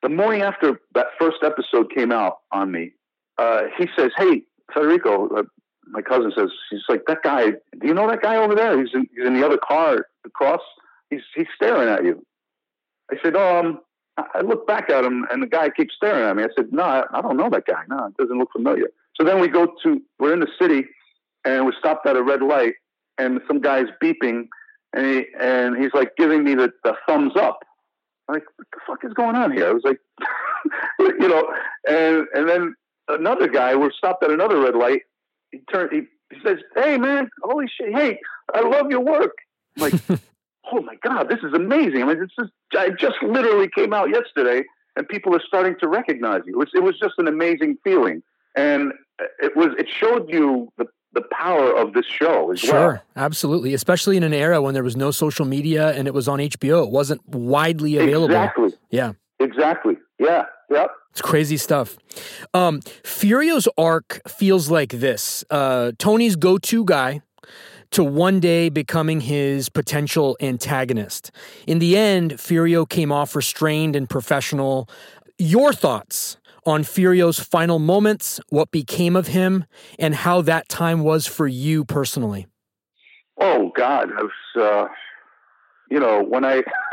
[0.03, 2.93] The morning after that first episode came out on me,
[3.39, 5.43] uh, he says, "Hey, Federico." Uh,
[5.89, 7.51] my cousin says, "He's like that guy.
[7.51, 8.79] Do you know that guy over there?
[8.79, 10.63] He's in, he's in the other car across.
[11.11, 12.25] He's he's staring at you."
[13.11, 13.81] I said, "Um."
[14.35, 16.45] I look back at him, and the guy keeps staring at me.
[16.45, 17.83] I said, "No, I, don't know that guy.
[17.89, 20.85] No, it doesn't look familiar." So then we go to we're in the city,
[21.45, 22.75] and we're stopped at a red light,
[23.19, 24.49] and some guy's beeping,
[24.93, 27.61] and he and he's like giving me the, the thumbs up.
[28.29, 29.69] I'm like, what the fuck is going on here?
[29.69, 29.99] I was like,
[30.99, 31.53] you know,
[31.89, 32.75] and and then
[33.09, 35.03] another guy, we're stopped at another red light.
[35.51, 36.03] He turned, he,
[36.35, 37.93] he says, "Hey man, holy shit!
[37.93, 38.19] Hey,
[38.55, 39.33] I love your work."
[39.77, 39.95] I'm like,
[40.73, 42.03] oh my god, this is amazing.
[42.03, 44.65] I mean, this is I just literally came out yesterday,
[44.97, 46.55] and people are starting to recognize you.
[46.55, 48.23] It was, it was just an amazing feeling,
[48.57, 48.93] and
[49.41, 53.03] it was it showed you the the power of this show as Sure, well.
[53.17, 53.75] absolutely.
[53.75, 56.85] Especially in an era when there was no social media and it was on HBO.
[56.85, 58.27] It wasn't widely available.
[58.37, 58.69] Exactly.
[58.91, 59.13] Yeah.
[59.41, 59.97] Exactly.
[60.21, 60.45] Yeah.
[60.71, 60.91] Yep.
[61.11, 61.97] It's crazy stuff.
[62.55, 67.23] Um, Furio's arc feels like this uh, Tony's go to guy
[67.93, 71.31] to one day becoming his potential antagonist.
[71.67, 74.89] In the end, Furio came off restrained and professional.
[75.39, 79.65] Your thoughts on Furio's final moments, what became of him,
[79.99, 82.47] and how that time was for you personally?
[83.39, 84.87] Oh God, I was, uh,
[85.91, 86.63] you know, when I,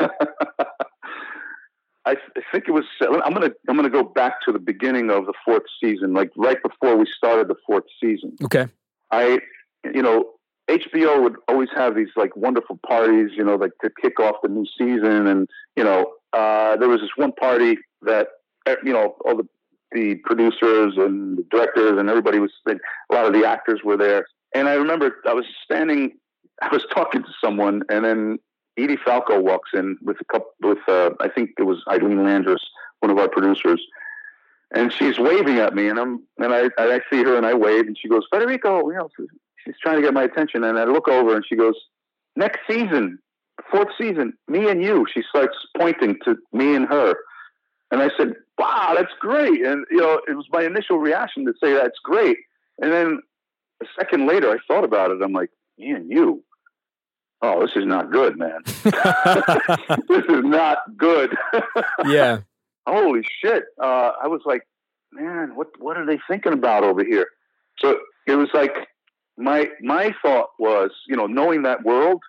[2.06, 2.84] I th- think it was.
[3.02, 6.56] I'm gonna I'm gonna go back to the beginning of the fourth season, like right
[6.62, 8.34] before we started the fourth season.
[8.42, 8.66] Okay.
[9.10, 9.40] I,
[9.84, 10.32] you know,
[10.68, 14.48] HBO would always have these like wonderful parties, you know, like to kick off the
[14.48, 18.28] new season, and you know, uh, there was this one party that,
[18.66, 19.48] eh, you know, all the
[19.92, 22.74] the producers and the directors and everybody was a
[23.10, 26.18] lot of the actors were there, and I remember I was standing,
[26.62, 28.38] I was talking to someone, and then
[28.78, 32.60] Edie Falco walks in with a couple with uh, I think it was Ilene Landress,
[33.00, 33.82] one of our producers.
[34.70, 37.86] And she's waving at me, and I'm and I, I see her and I wave,
[37.86, 39.08] and she goes, Federico, you know,
[39.64, 41.74] she's trying to get my attention, and I look over and she goes,
[42.36, 43.18] next season,
[43.70, 45.06] fourth season, me and you.
[45.12, 47.14] She starts pointing to me and her,
[47.90, 49.64] And I said, wow, that's great.
[49.64, 52.38] And, you know, it was my initial reaction to say that's great.
[52.80, 53.20] And then
[53.82, 55.22] a second later, I thought about it.
[55.22, 56.44] I'm like, "Me and you,
[57.42, 58.60] oh, this is not good, man.
[58.64, 61.36] this is not good.
[62.06, 62.40] yeah.
[62.86, 63.64] Holy shit.
[63.80, 64.66] Uh, I was like,
[65.12, 67.26] man, what, what are they thinking about over here?
[67.78, 68.74] So it was like,
[69.38, 72.22] my, my thought was, you know, knowing that world,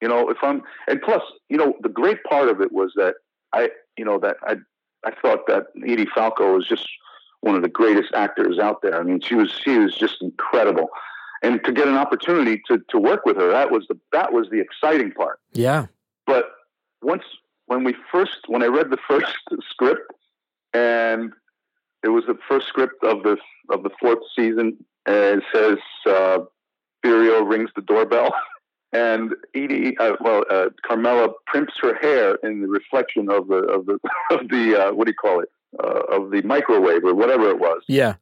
[0.00, 3.14] you know, if I'm, and plus, you know, the great part of it was that
[3.52, 4.56] I, you know, that I,
[5.04, 6.88] I thought that Edie Falco was just
[7.40, 8.98] one of the greatest actors out there.
[8.98, 10.88] I mean, she was, she was just incredible.
[11.42, 14.48] And to get an opportunity to, to work with her, that was the, that was
[14.50, 15.38] the exciting part.
[15.52, 15.86] Yeah.
[16.26, 16.46] But
[17.02, 17.24] once,
[17.66, 19.32] when we first, when I read the first
[19.70, 20.12] script
[20.72, 21.32] and
[22.02, 23.36] it was the first script of the,
[23.70, 24.76] of the fourth season,
[25.06, 26.38] and it says, uh,
[27.04, 28.34] Furio rings the doorbell.
[28.92, 33.86] and Edie, uh, well, uh, Carmela primps her hair in the reflection of the of
[33.86, 33.98] the
[34.30, 35.48] of the uh, what do you call it
[35.82, 37.82] uh, of the microwave or whatever it was.
[37.88, 38.14] Yeah.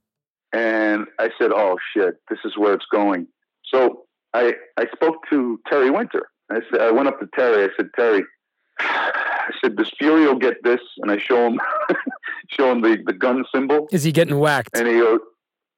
[0.53, 3.27] And I said, "Oh shit, this is where it's going."
[3.65, 6.29] So I I spoke to Terry Winter.
[6.51, 7.65] I said I went up to Terry.
[7.65, 8.23] I said, Terry,
[8.81, 10.81] I said, does Furio get this?
[10.99, 11.61] And I show him
[12.49, 13.89] show him the the gun symbol.
[13.91, 14.77] Is he getting whacked?
[14.77, 15.21] And he goes,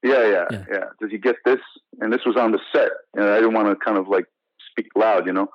[0.02, 0.84] yeah, yeah, yeah, yeah.
[1.00, 1.60] Does he get this?
[2.00, 4.26] And this was on the set, and I didn't want to kind of like
[4.70, 5.48] speak loud, you know.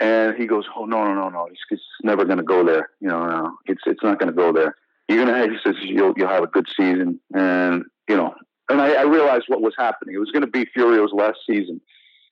[0.00, 1.46] And he goes, "Oh no, no, no, no!
[1.46, 2.90] It's, it's never going to go there.
[3.00, 4.74] You know, no, it's it's not going to go there.
[5.08, 8.34] You're gonna have." He says, "You'll you'll have a good season." And you know,
[8.68, 10.14] and I, I realized what was happening.
[10.14, 11.80] It was going to be Furio's last season,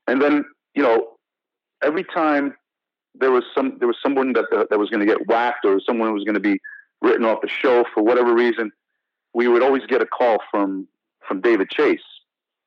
[0.07, 1.09] and then you know,
[1.83, 2.55] every time
[3.15, 6.13] there was some there was someone that that was going to get whacked or someone
[6.15, 6.59] was going to be
[7.03, 8.71] written off the show for whatever reason,
[9.35, 10.89] we would always get a call from
[11.29, 12.01] from David Chase,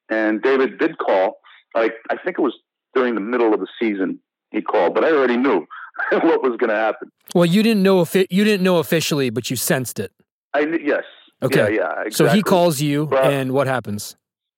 [0.10, 1.40] and David did call.
[1.76, 2.54] Like I think it was
[2.94, 4.20] during the middle of the season
[4.52, 5.66] he called, but I already knew
[6.12, 7.12] what was going to happen.
[7.34, 10.12] Well, you didn't know if you didn't know officially, but you sensed it.
[10.54, 11.04] I yes.
[11.44, 11.76] Okay.
[11.76, 12.02] Yeah, yeah.
[12.06, 12.12] Exactly.
[12.12, 14.16] So he calls you, and what happens?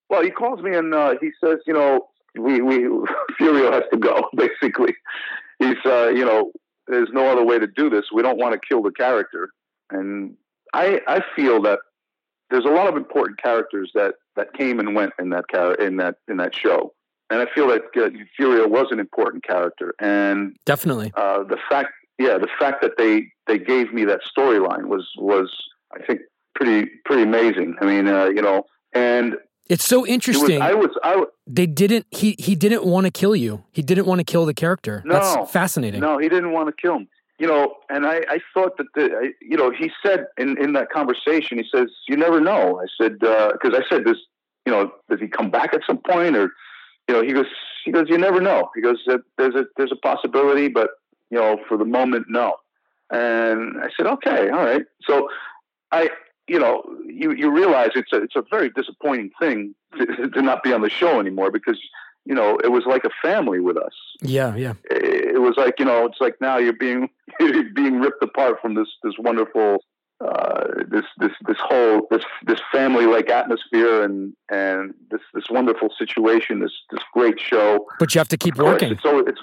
[0.10, 2.80] Well, he calls me and uh, he says, you know, we we
[3.40, 4.30] Furio has to go.
[4.36, 4.96] Basically,
[5.60, 6.52] he's uh, you know,
[6.88, 8.06] there's no other way to do this.
[8.14, 9.50] We don't want to kill the character,
[9.90, 10.36] and
[10.74, 11.80] I I feel that
[12.54, 15.98] there's a lot of important characters that that came and went in that car in
[15.98, 16.94] that in that show
[17.34, 21.90] and I feel that uh, Furio was an important character, and definitely uh, the fact,
[22.20, 25.52] yeah, the fact that they they gave me that storyline was was
[25.94, 26.22] I think
[26.56, 27.76] pretty pretty amazing.
[27.82, 28.64] I mean, uh, you know,
[28.94, 29.36] and
[29.70, 30.60] it's so interesting.
[30.60, 32.06] Was, I was, I was, they didn't.
[32.12, 33.64] He he didn't want to kill you.
[33.72, 35.02] He didn't want to kill the character.
[35.06, 36.02] No, That's fascinating.
[36.02, 37.08] No, he didn't want to kill him.
[37.40, 40.92] You know, and I, I thought that the, you know, he said in, in that
[40.92, 44.18] conversation, he says, "You never know." I said because uh, I said this,
[44.66, 46.52] you know, does he come back at some point or
[47.08, 47.48] you know, he goes,
[47.84, 48.70] he goes, you never know.
[48.76, 48.98] He goes,
[49.38, 50.92] there's a there's a possibility, but
[51.30, 52.56] you know, for the moment, no.
[53.12, 54.84] And I said, okay, all right.
[55.02, 55.30] So
[55.92, 56.10] I,
[56.48, 60.64] you know, you you realize it's a it's a very disappointing thing to, to not
[60.64, 61.80] be on the show anymore because
[62.26, 63.94] you know it was like a family with us.
[64.22, 64.74] Yeah, yeah.
[64.90, 67.10] It, was like you know, it's like now you're being
[67.40, 69.84] you're being ripped apart from this this wonderful
[70.24, 75.90] uh, this this this whole this this family like atmosphere and and this this wonderful
[75.98, 77.86] situation this this great show.
[78.00, 78.98] But you have to keep working.
[79.04, 79.42] so it's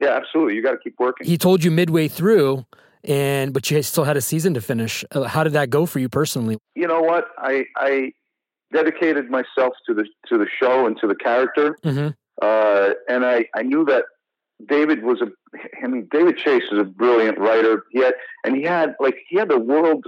[0.00, 1.26] yeah absolutely you got to keep working.
[1.26, 2.66] He told you midway through
[3.04, 5.04] and but you still had a season to finish.
[5.12, 6.58] Uh, how did that go for you personally?
[6.74, 7.28] You know what?
[7.38, 8.12] I i
[8.72, 12.08] dedicated myself to the to the show and to the character mm-hmm.
[12.42, 14.04] uh, and i i knew that
[14.66, 15.28] David was a,
[15.82, 17.84] I mean, David Chase is a brilliant writer.
[17.92, 20.04] He had, and he had like, he had the world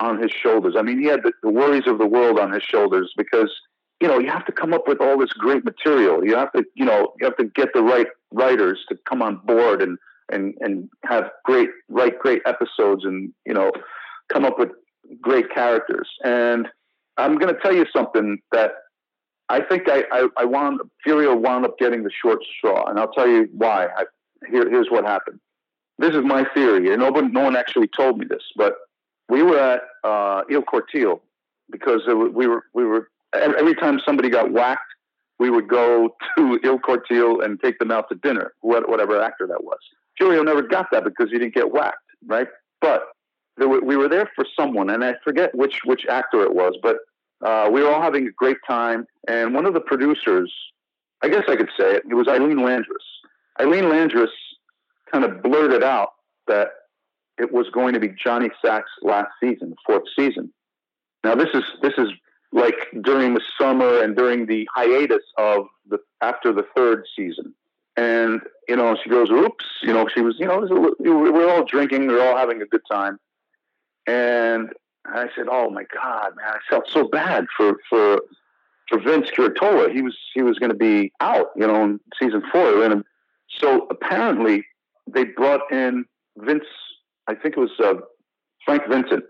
[0.00, 0.74] on his shoulders.
[0.76, 3.52] I mean, he had the, the worries of the world on his shoulders because
[4.00, 6.24] you know you have to come up with all this great material.
[6.24, 9.36] You have to you know you have to get the right writers to come on
[9.44, 9.98] board and
[10.30, 13.70] and and have great write great episodes and you know
[14.32, 14.70] come up with
[15.20, 16.08] great characters.
[16.24, 16.68] And
[17.20, 18.72] I'm going to tell you something that
[19.48, 23.12] I think I, I, I wound Furio wound up getting the short straw, and I'll
[23.12, 23.88] tell you why.
[23.96, 24.04] I,
[24.50, 25.40] here, here's what happened.
[25.98, 28.74] This is my theory, and no one, no one actually told me this, but
[29.28, 31.20] we were at uh, Il Cortile
[31.70, 34.80] because we were we were every time somebody got whacked,
[35.38, 39.62] we would go to Il Cortile and take them out to dinner, whatever actor that
[39.62, 39.78] was.
[40.20, 42.48] Furio never got that because he didn't get whacked, right?
[42.80, 43.02] But
[43.58, 46.96] we were there for someone, and I forget which which actor it was, but
[47.42, 49.06] uh, we were all having a great time.
[49.28, 50.52] And one of the producers,
[51.22, 53.04] I guess I could say it, it was Ilene Landress.
[53.58, 54.30] Ilene Landress
[55.12, 56.10] kind of blurted out
[56.46, 56.68] that
[57.38, 60.52] it was going to be Johnny Sack's last season, fourth season.
[61.24, 62.08] Now this is this is
[62.52, 67.54] like during the summer and during the hiatus of the after the third season.
[67.96, 70.60] And you know, she goes, "Oops!" You know, she was, you know,
[70.98, 73.18] we were all drinking, we were all having a good time,
[74.06, 74.70] And
[75.06, 76.46] I said, "Oh my God, man!
[76.46, 78.20] I felt so bad for for
[78.90, 79.92] for Vince Curatola.
[79.92, 82.84] He was he was going to be out, you know, in season four.
[82.84, 83.04] And
[83.48, 84.64] so apparently
[85.06, 86.04] they brought in
[86.36, 86.64] Vince.
[87.26, 87.94] I think it was uh,
[88.64, 89.24] Frank Vincent.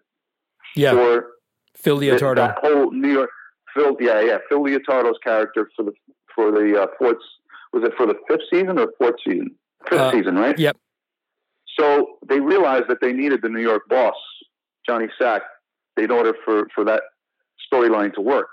[0.74, 0.92] Yeah.
[0.92, 1.26] For
[1.76, 2.37] Phil Leotardo.
[2.37, 3.30] That whole New York
[3.74, 3.96] Phil.
[4.00, 4.38] Yeah, yeah.
[4.48, 5.92] Phil Leotardo's character for the
[6.35, 7.18] for the uh, fourth.
[7.72, 9.54] Was it for the fifth season or fourth season?
[9.88, 10.59] Fifth uh, season, right?
[10.59, 10.76] Yep.
[11.78, 14.16] So they realized that they needed the New York boss,
[14.87, 15.42] Johnny Sack,
[16.00, 17.02] in order for for that
[17.72, 18.48] storyline to work.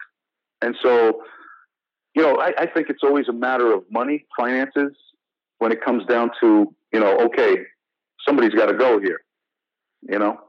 [0.61, 1.21] And so,
[2.15, 4.93] you know, I, I think it's always a matter of money, finances,
[5.59, 7.57] when it comes down to, you know, okay,
[8.25, 9.19] somebody's got to go here,
[10.01, 10.39] you know?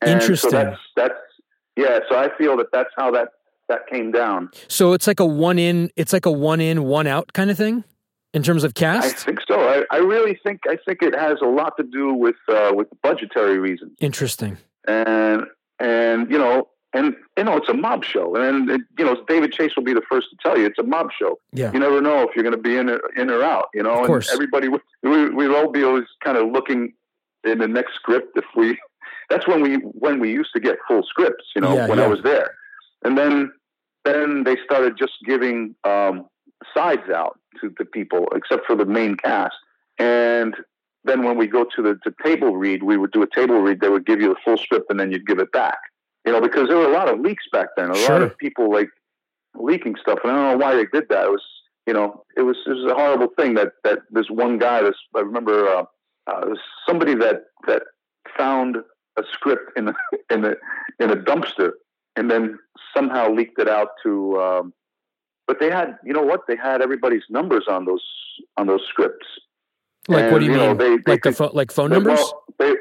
[0.00, 0.50] And Interesting.
[0.50, 1.14] So that's, that's,
[1.76, 2.00] yeah.
[2.10, 3.28] So I feel that that's how that,
[3.68, 4.50] that came down.
[4.68, 7.56] So it's like a one in, it's like a one in, one out kind of
[7.56, 7.84] thing
[8.34, 9.06] in terms of cast?
[9.06, 9.58] I think so.
[9.58, 12.88] I, I really think I think it has a lot to do with uh, with
[13.02, 13.92] budgetary reasons.
[14.00, 14.58] Interesting.
[14.86, 15.44] And
[15.84, 19.52] and you know and you know it's a mob show, and it, you know David
[19.52, 21.38] Chase will be the first to tell you it's a mob show.
[21.52, 23.66] Yeah, you never know if you're going to be in or, in or out.
[23.74, 24.32] You know, of and course.
[24.32, 26.94] everybody we we all be always kind of looking
[27.44, 28.78] in the next script if we.
[29.30, 31.44] That's when we when we used to get full scripts.
[31.56, 32.04] You know, yeah, when yeah.
[32.04, 32.54] I was there,
[33.04, 33.52] and then
[34.04, 36.26] then they started just giving um,
[36.74, 39.54] sides out to the people, except for the main cast.
[39.98, 40.54] And
[41.04, 43.80] then when we go to the, table read, we would do a table read.
[43.80, 45.78] They would give you the full script, and then you'd give it back
[46.24, 48.10] you know, because there were a lot of leaks back then, a sure.
[48.10, 48.88] lot of people like
[49.54, 51.26] leaking stuff, and I don't know why they did that.
[51.26, 51.44] It was,
[51.86, 54.96] you know, it was it was a horrible thing that that this one guy, this
[55.14, 55.84] I remember, uh,
[56.26, 56.46] uh,
[56.86, 57.82] somebody that that
[58.36, 58.76] found
[59.18, 59.94] a script in the
[60.30, 60.56] in the
[60.98, 61.72] in a dumpster,
[62.16, 62.58] and then
[62.96, 64.40] somehow leaked it out to.
[64.40, 64.74] Um,
[65.46, 66.46] but they had, you know what?
[66.48, 68.04] They had everybody's numbers on those
[68.56, 69.26] on those scripts.
[70.08, 70.76] Like And, what do you, you know, mean?
[70.78, 72.18] they- they like the could- pho- like phone numbers?
[72.18, 72.74] well, they,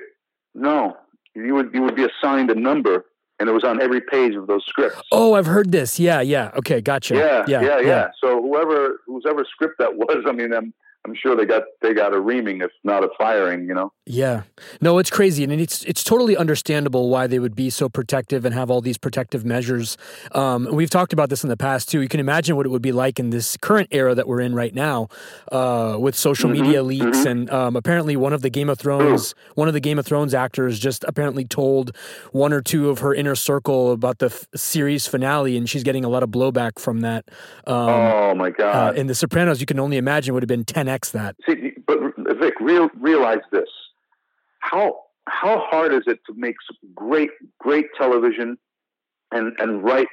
[0.56, 0.98] no,
[1.36, 3.06] you would you would be assigned a number,
[3.40, 5.02] and it was on every page of those scripts.
[5.12, 6.00] oh, I've heard this.
[6.00, 6.52] Yeah, yeah.
[6.58, 7.16] Okay, gotcha.
[7.16, 10.74] yeah, yeah, yeah, yeah, So whoever whoever script that was, I mean, I'm
[11.06, 13.68] I'm sure they got they got a reaming, if not a firing.
[13.68, 13.92] You know.
[14.06, 14.44] Yeah.
[14.82, 15.44] No, it's crazy.
[15.44, 18.98] And it's it's totally understandable why they would be so protective and have all these
[18.98, 19.98] protective measures.
[20.32, 22.02] Um, we've talked about this in the past too.
[22.02, 24.56] You can imagine what it would be like in this current era that we're in
[24.56, 25.08] right now,
[25.52, 27.20] uh, with social Mhm, media leaks.
[27.20, 27.26] mhm.
[27.26, 30.34] And um, apparently one of the Game of Thrones one of the Game of Thrones
[30.34, 31.96] actors just apparently told
[32.32, 36.04] one or two of her inner circle about the f- series finale, and she's getting
[36.06, 37.26] a lot of blowback from that.
[37.68, 38.98] Um, oh my uh, God!
[38.98, 40.63] in The Sopranos, you can only imagine would have been
[40.94, 41.36] 10x that.
[41.48, 43.70] See, but Vic, real, realize this:
[44.60, 46.56] how how hard is it to make
[46.94, 47.30] great
[47.60, 48.58] great television
[49.32, 50.08] and and write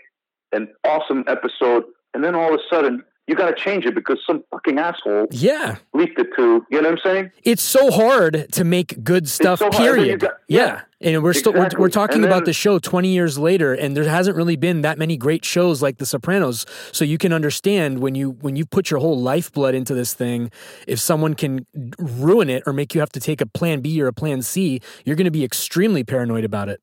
[0.53, 4.18] an awesome episode, and then all of a sudden you got to change it because
[4.26, 5.76] some fucking asshole Yeah.
[5.94, 6.66] leaked it to.
[6.70, 7.30] You know what I'm saying?
[7.44, 9.61] it's so hard to make good stuff.
[9.61, 9.74] so hard.
[9.74, 10.20] And then you period.
[10.20, 10.80] got- yeah.
[11.00, 14.02] and we're still we're, we're talking And about the show 20 years later, and there
[14.04, 16.66] hasn't really been that many great shows like The Sopranos.
[16.92, 20.50] So you can understand when you when you put your whole lifeblood into this thing,
[20.88, 21.66] if someone can
[21.98, 24.80] ruin it or make you have to take a plan B or a plan C,
[25.04, 26.80] you're going to be extremely paranoid about it.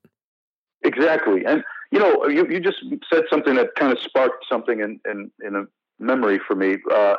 [0.82, 1.44] Exactly.
[1.44, 2.78] And you know, you, you just
[3.12, 5.64] said something that kind of sparked something in, in, in a
[5.98, 6.76] memory for me.
[6.90, 7.14] Uh,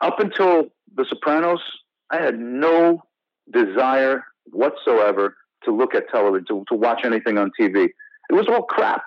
[0.00, 1.60] up until The Sopranos,
[2.10, 3.02] I had no
[3.52, 7.88] desire whatsoever to look at television, to, to watch anything on TV.
[8.30, 9.02] It was all crap.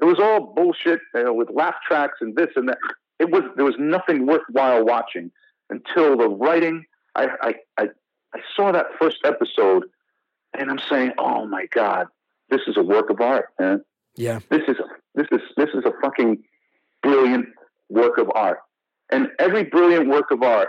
[0.00, 2.78] It was all bullshit you know, with laugh tracks and this and that.
[3.18, 5.30] It was there was nothing worthwhile watching
[5.70, 6.84] until the writing.
[7.14, 7.88] I I I,
[8.34, 9.84] I saw that first episode,
[10.58, 12.08] and I'm saying, oh my god,
[12.50, 13.82] this is a work of art, man
[14.16, 14.40] Yeah.
[14.50, 14.84] this is a,
[15.14, 16.44] this is this is a fucking
[17.02, 17.46] brilliant
[17.88, 18.58] work of art.
[19.10, 20.68] And every brilliant work of art,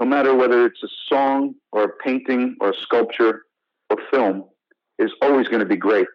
[0.00, 3.42] no matter whether it's a song or a painting or a sculpture
[3.90, 4.44] or film,
[4.98, 6.06] is always going to be great.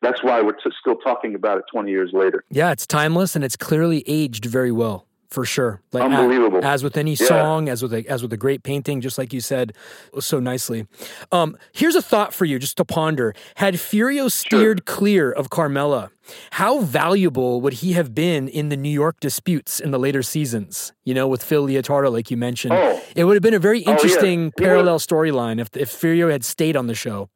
[0.00, 2.44] That's why we're t- still talking about it 20 years later.
[2.50, 5.06] Yeah, it's timeless and it's clearly aged very well.
[5.32, 6.62] For sure, like Unbelievable.
[6.62, 7.26] As with any Yeah.
[7.26, 9.72] song, as with a, as with a great painting, just like you said
[10.20, 10.86] so nicely.
[11.32, 16.10] Um, here's a thought for you, just to ponder: Had Furio steered clear of Carmela,
[16.50, 20.92] how valuable would he have been in the New York disputes in the later seasons?
[21.02, 23.00] You know, with Phil Leotardo, like you mentioned, Oh.
[23.16, 23.92] it would have been a very yeah.
[23.92, 27.30] interesting He parallel storyline if if Furio had stayed on the show.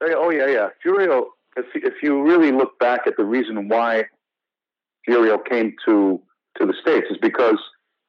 [0.00, 0.68] Oh yeah, yeah.
[0.86, 1.24] Furio.
[1.56, 4.04] If if you really look back at the reason why
[5.08, 6.20] Furio came to
[6.58, 7.58] to the states is because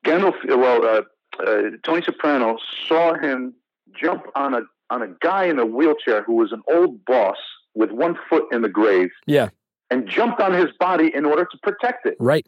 [0.05, 0.35] Gandalf.
[0.45, 1.01] Well, uh,
[1.41, 3.53] uh, Tony Soprano saw him
[3.93, 7.37] jump on a on a guy in a wheelchair who was an old boss
[7.73, 9.49] with one foot in the grave, Yeah,
[9.89, 12.15] and jumped on his body in order to protect it.
[12.19, 12.45] right.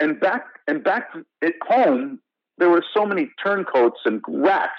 [0.00, 1.10] And back and back
[1.42, 2.18] at home,
[2.58, 4.72] there were so many turncoats and rats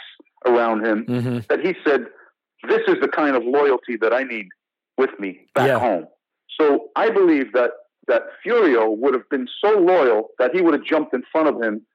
[0.45, 2.07] around him hmm that he said,
[2.67, 4.47] "This is the kind of loyalty that I need
[4.97, 5.79] with me back Yeah.
[5.79, 6.07] home."
[6.59, 7.71] So I believe that
[8.07, 11.61] that Furio would have been so loyal that he would have jumped in front of
[11.61, 11.85] him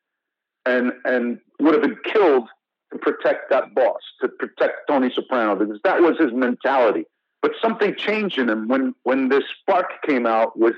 [0.67, 2.49] and and would have been killed
[2.93, 7.05] to protect that boss, to protect Tony Soprano, because that was his mentality.
[7.43, 10.77] But something changed in him when when this spark came out with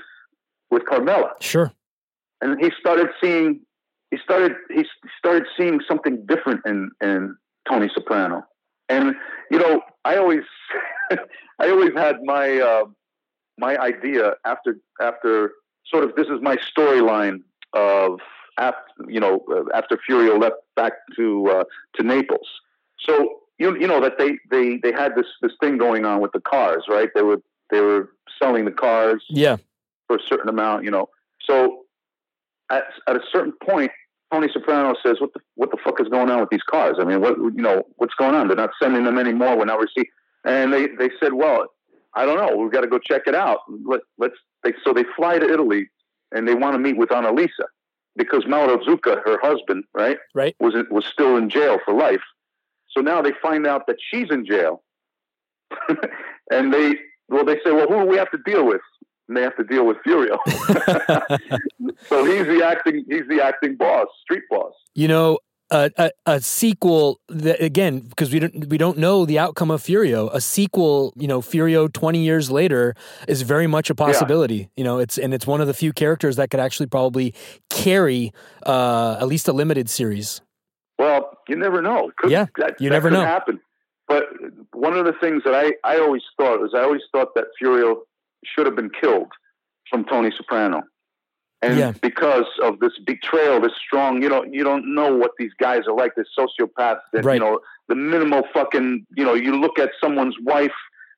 [0.71, 1.31] with Carmela.
[1.41, 1.71] Sure.
[2.41, 3.61] And he started seeing
[4.11, 4.85] he started he
[5.17, 7.35] started seeing something different in in
[7.67, 8.45] Tony Soprano.
[8.89, 9.15] And
[9.51, 10.43] you know, I always
[11.11, 12.85] I always had my uh,
[13.57, 15.53] my idea after after
[15.85, 17.39] sort of this is my storyline
[17.73, 18.19] of
[18.57, 19.43] after you know
[19.73, 21.63] after Furio left back to uh,
[21.95, 22.47] to Naples.
[22.99, 26.31] So you you know that they they they had this this thing going on with
[26.31, 27.09] the cars, right?
[27.13, 28.09] They were they were
[28.41, 29.57] selling the cars, yeah,
[30.07, 31.09] for a certain amount, you know.
[31.41, 31.83] So
[32.71, 33.91] at at a certain point,
[34.31, 36.97] Tony Soprano says, "What the what the fuck is going on with these cars?
[36.99, 38.47] I mean, what you know what's going on?
[38.47, 39.57] They're not sending them anymore.
[39.57, 40.11] We're not receiving."
[40.45, 41.67] And they they said, "Well,
[42.15, 42.55] I don't know.
[42.55, 43.59] We've got to go check it out.
[43.85, 45.89] Let, let's." They, so they fly to Italy,
[46.31, 47.65] and they want to meet with Annalisa
[48.15, 52.21] because Mauro Zucca, her husband, right, right, was was still in jail for life.
[52.89, 54.83] So now they find out that she's in jail,
[56.51, 56.95] and they
[57.29, 58.81] well they say, "Well, who do we have to deal with?"
[59.27, 60.37] And they have to deal with Furio.
[62.07, 64.73] so he's the acting he's the acting boss, street boss.
[64.93, 65.39] You know,
[65.73, 69.81] a, a, a, sequel that again because we don't we don't know the outcome of
[69.81, 70.29] Furio.
[70.33, 72.95] A sequel, you know, Furio twenty years later
[73.27, 74.55] is very much a possibility.
[74.55, 74.67] Yeah.
[74.77, 77.33] You know, it's and it's one of the few characters that could actually probably
[77.69, 78.31] carry
[78.65, 80.41] uh, at least a limited series.
[80.99, 82.11] Well, you never know.
[82.17, 83.25] Could, yeah, that, you that never know.
[83.25, 83.59] Happen.
[84.07, 84.25] But
[84.73, 88.01] one of the things that I, I always thought was I always thought that Furio
[88.45, 89.31] should have been killed
[89.89, 90.83] from Tony Soprano
[91.63, 91.93] and yeah.
[92.01, 95.95] because of this betrayal, this strong, you know, you don't know what these guys are
[95.95, 97.35] like, this sociopaths that, right.
[97.35, 100.73] you know, the minimal fucking, you know, you look at someone's wife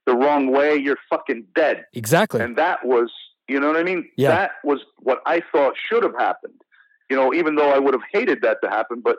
[0.05, 1.85] the wrong way, you're fucking dead.
[1.93, 2.41] Exactly.
[2.41, 3.11] And that was,
[3.47, 4.07] you know what I mean?
[4.17, 4.29] Yeah.
[4.29, 6.61] That was what I thought should have happened,
[7.09, 9.01] you know, even though I would have hated that to happen.
[9.03, 9.15] But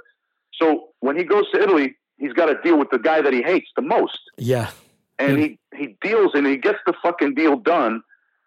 [0.52, 3.42] so when he goes to Italy, he's got to deal with the guy that he
[3.42, 4.20] hates the most.
[4.38, 4.70] Yeah.
[5.18, 8.02] And he, he deals and he gets the fucking deal done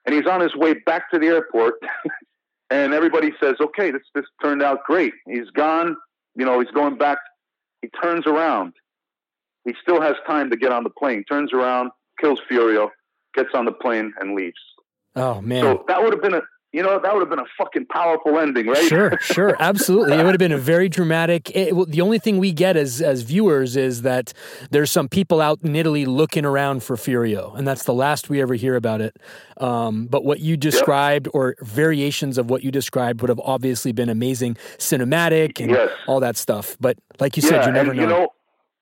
[0.05, 1.73] and he's on his way back to the airport
[2.70, 5.95] and everybody says, "Okay, this this turned out great." He's gone.
[6.36, 7.17] You know, he's going back.
[7.82, 8.74] He turns around.
[9.65, 11.24] He still has time to get on the plane.
[11.28, 12.89] Turns around, kills Furio,
[13.36, 14.59] gets on the plane, and leaves.
[15.15, 15.61] Oh man!
[15.61, 16.41] So that would have been a
[16.72, 18.88] you know, that would have been a fucking powerful ending, right?
[18.88, 20.13] Sure, sure, absolutely.
[20.13, 21.49] it would have been a very dramatic.
[21.55, 24.34] It, the only thing we get as as viewers is that
[24.70, 28.39] there's some people out in Italy looking around for Furio, and that's the last we
[28.39, 29.17] ever hear about it.
[29.57, 31.36] Um, but what you described, yep.
[31.36, 35.89] or variations of what you described, would have obviously been amazing, cinematic, and yes.
[36.07, 36.78] all that stuff.
[36.80, 38.03] But like you said, you never and, know.
[38.03, 38.28] You know.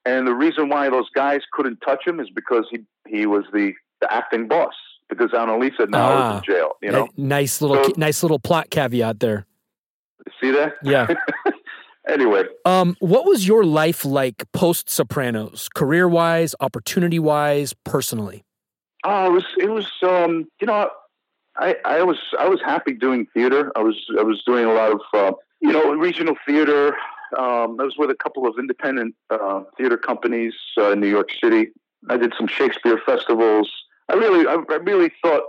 [0.06, 3.74] And the reason why those guys couldn't touch him is because he he was the,
[4.02, 4.74] the acting boss
[5.10, 6.72] because Annalisa now ah, is in jail.
[6.82, 9.46] You know, nice little so, nice little plot caveat there.
[10.42, 10.76] See that?
[10.84, 11.08] Yeah.
[12.08, 18.44] anyway, um, what was your life like post Sopranos, career wise, opportunity wise, personally?
[19.04, 20.90] Oh, it was it was um, you know,
[21.56, 23.72] I I was I was happy doing theater.
[23.76, 25.32] I was I was doing a lot of uh,
[25.62, 26.96] you know regional theater.
[27.38, 31.30] Um, I was with a couple of independent uh, theater companies uh, in New York
[31.42, 31.72] City.
[32.10, 33.70] I did some Shakespeare festivals.
[34.10, 35.44] I really, I, really thought,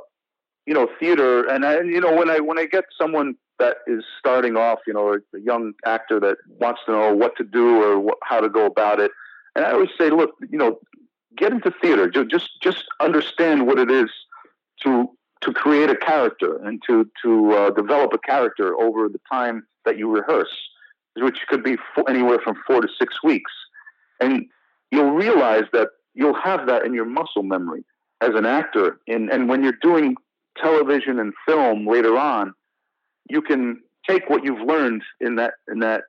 [0.67, 4.05] you know, theater, and I, you know, when I when I get someone that is
[4.19, 7.99] starting off, you know, a young actor that wants to know what to do or
[7.99, 9.11] what, how to go about it,
[9.55, 10.79] and I always say, look, you know,
[11.37, 12.09] get into theater.
[12.09, 14.11] Just just understand what it is
[14.83, 15.09] to
[15.41, 19.99] to create a character and to to uh, develop a character over the time that
[19.99, 20.55] you rehearse,
[21.17, 21.77] which could be
[22.09, 23.53] anywhere from four to six weeks,
[24.21, 24.47] and
[24.91, 27.85] you'll realize that you'll have that in your muscle memory
[28.21, 29.01] as an actor.
[29.07, 30.17] And, and when you're doing
[30.57, 32.55] television and film later on,
[33.29, 36.05] you can take what you've learned in that in that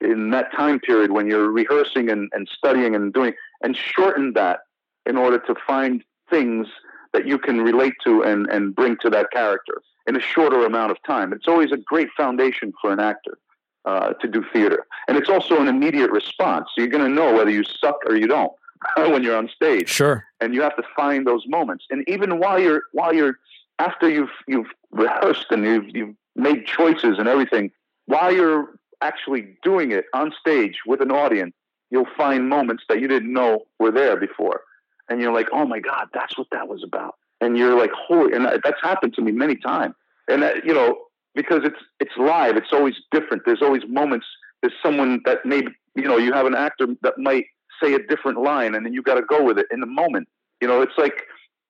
[0.00, 4.60] in that time period when you're rehearsing and, and studying and doing and shorten that
[5.06, 6.66] in order to find things
[7.12, 10.90] that you can relate to and, and bring to that character in a shorter amount
[10.90, 11.32] of time.
[11.32, 13.38] It's always a great foundation for an actor
[13.84, 14.86] uh, to do theater.
[15.06, 16.68] And it's also an immediate response.
[16.74, 18.52] So you're going to know whether you suck or you don't.
[18.96, 19.88] when you're on stage.
[19.88, 20.24] Sure.
[20.40, 21.86] And you have to find those moments.
[21.90, 23.38] And even while you're while you're
[23.78, 27.70] after you've you've rehearsed and you've you've made choices and everything,
[28.06, 31.54] while you're actually doing it on stage with an audience,
[31.90, 34.62] you'll find moments that you didn't know were there before.
[35.08, 37.16] And you're like, oh my God, that's what that was about.
[37.40, 39.94] And you're like, holy, and that's happened to me many times.
[40.28, 40.96] And that, you know,
[41.34, 43.42] because it's it's live, it's always different.
[43.44, 44.26] There's always moments.
[44.62, 47.46] There's someone that maybe you know you have an actor that might
[47.82, 50.28] say a different line and then you've got to go with it in the moment.
[50.60, 51.24] You know, it's like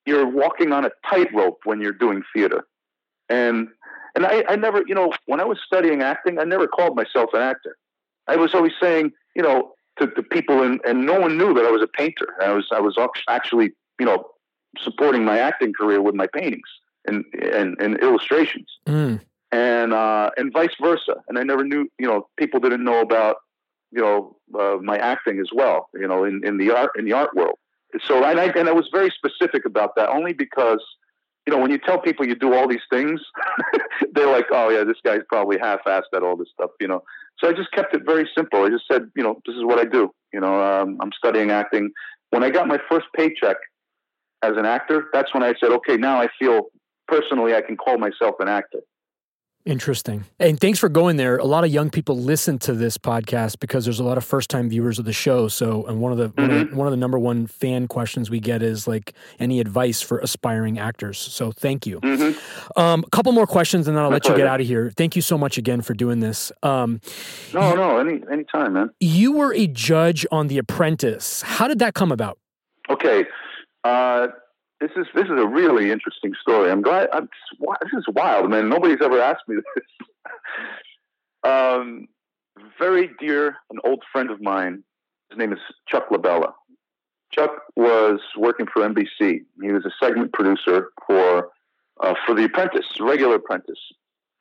[0.06, 2.66] you're walking on a tightrope when you're doing theater.
[3.28, 3.68] And
[4.14, 7.30] and I, I never, you know, when I was studying acting, I never called myself
[7.32, 7.76] an actor.
[8.28, 11.64] I was always saying, you know, to, to people, and, and no one knew that
[11.64, 12.34] I was a painter.
[12.40, 12.96] I was I was
[13.28, 14.26] actually, you know,
[14.78, 16.68] supporting my acting career with my paintings
[17.06, 19.20] and and, and illustrations, mm.
[19.50, 21.16] and uh, and vice versa.
[21.28, 23.36] And I never knew, you know, people didn't know about,
[23.92, 27.12] you know, uh, my acting as well, you know, in, in the art in the
[27.12, 27.58] art world.
[28.06, 30.82] So and I and I was very specific about that only because
[31.46, 33.20] you know, when you tell people you do all these things,
[34.12, 37.02] they're like, oh, yeah, this guy's probably half assed at all this stuff, you know.
[37.38, 38.62] So I just kept it very simple.
[38.62, 40.12] I just said, you know, this is what I do.
[40.32, 41.90] You know, um, I'm studying acting.
[42.30, 43.56] When I got my first paycheck
[44.42, 46.66] as an actor, that's when I said, okay, now I feel
[47.08, 48.80] personally I can call myself an actor.
[49.64, 50.24] Interesting.
[50.40, 51.36] And thanks for going there.
[51.36, 54.50] A lot of young people listen to this podcast because there's a lot of first
[54.50, 55.46] time viewers of the show.
[55.46, 56.40] So, and one of the, mm-hmm.
[56.40, 56.76] one, of the mm-hmm.
[56.76, 60.80] one of the number one fan questions we get is like any advice for aspiring
[60.80, 61.18] actors.
[61.18, 62.00] So, thank you.
[62.00, 62.78] Mm-hmm.
[62.80, 64.34] Um, a couple more questions, and then I'll My let pleasure.
[64.34, 64.90] you get out of here.
[64.96, 66.50] Thank you so much again for doing this.
[66.64, 67.00] Um,
[67.54, 68.90] no, no, any any time, man.
[68.98, 71.42] You were a judge on The Apprentice.
[71.42, 72.36] How did that come about?
[72.90, 73.26] Okay.
[73.84, 74.28] Uh,
[74.82, 76.70] this is this is a really interesting story.
[76.70, 77.08] I'm glad.
[77.12, 77.28] I'm,
[77.60, 78.68] this is wild, man.
[78.68, 79.84] Nobody's ever asked me this.
[81.44, 82.08] um,
[82.78, 84.82] very dear, an old friend of mine.
[85.30, 86.52] His name is Chuck LaBella.
[87.32, 89.40] Chuck was working for NBC.
[89.62, 91.50] He was a segment producer for
[92.02, 93.78] uh, for The Apprentice, regular Apprentice.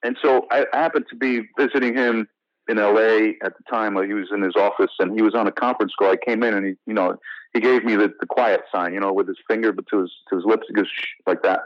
[0.04, 2.28] And so I, I happened to be visiting him
[2.72, 3.96] in LA at the time.
[4.08, 6.10] He was in his office and he was on a conference call.
[6.10, 7.18] I came in and he, you know,
[7.54, 10.38] he gave me the, the quiet sign, you know, with his finger to his to
[10.38, 10.64] his lips.
[10.68, 11.60] He goes Shh, like that,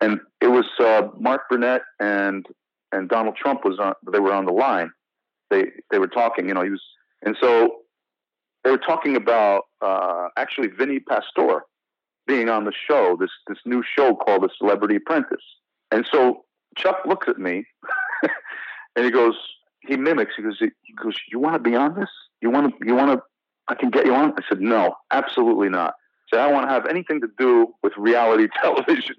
[0.00, 2.46] and it was uh, Mark Burnett and
[2.92, 3.94] and Donald Trump was on.
[4.12, 4.92] They were on the line.
[5.50, 6.48] They they were talking.
[6.48, 6.82] You know, he was,
[7.22, 7.78] and so
[8.62, 11.64] they were talking about uh, actually Vinnie Pastore
[12.26, 13.16] being on the show.
[13.18, 15.44] This this new show called The Celebrity Apprentice.
[15.90, 16.44] And so
[16.76, 17.64] Chuck looks at me,
[18.96, 19.34] and he goes,
[19.86, 20.34] he mimics.
[20.36, 22.08] He goes, he goes, you want to be on this?
[22.40, 23.22] You want to you want to
[23.68, 24.32] I can get you on?
[24.32, 25.94] I said, no, absolutely not.
[25.94, 29.16] I said, I don't want to have anything to do with reality television.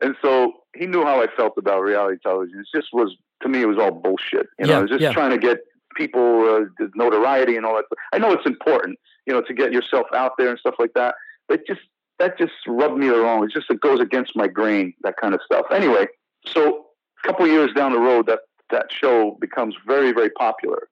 [0.00, 2.60] and so he knew how I felt about reality television.
[2.60, 4.46] It just was, to me, it was all bullshit.
[4.58, 5.12] You know, yeah, I was just yeah.
[5.12, 5.58] trying to get
[5.94, 7.84] people uh, notoriety and all that.
[8.12, 11.14] I know it's important, you know, to get yourself out there and stuff like that.
[11.48, 11.80] But just,
[12.18, 13.44] that just rubbed me the wrong.
[13.44, 15.66] It just, it goes against my grain, that kind of stuff.
[15.70, 16.06] Anyway,
[16.46, 16.86] so
[17.22, 18.40] a couple years down the road, that,
[18.70, 20.88] that show becomes very, very popular.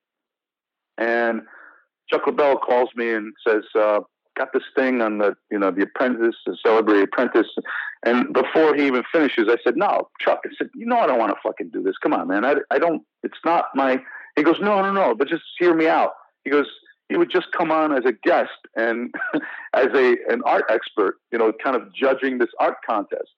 [0.98, 1.42] And
[2.08, 4.00] Chuck LaBella calls me and says, uh,
[4.36, 7.48] got this thing on the, you know, the apprentice, the celebrity apprentice.
[8.04, 11.18] And before he even finishes, I said, no, Chuck, I said, you know, I don't
[11.18, 11.96] want to fucking do this.
[12.02, 12.44] Come on, man.
[12.44, 14.00] I, I don't, it's not my,
[14.36, 16.12] he goes, no, no, no, but just hear me out.
[16.44, 16.66] He goes,
[17.08, 19.14] he would just come on as a guest and
[19.74, 23.30] as a, an art expert, you know, kind of judging this art contest.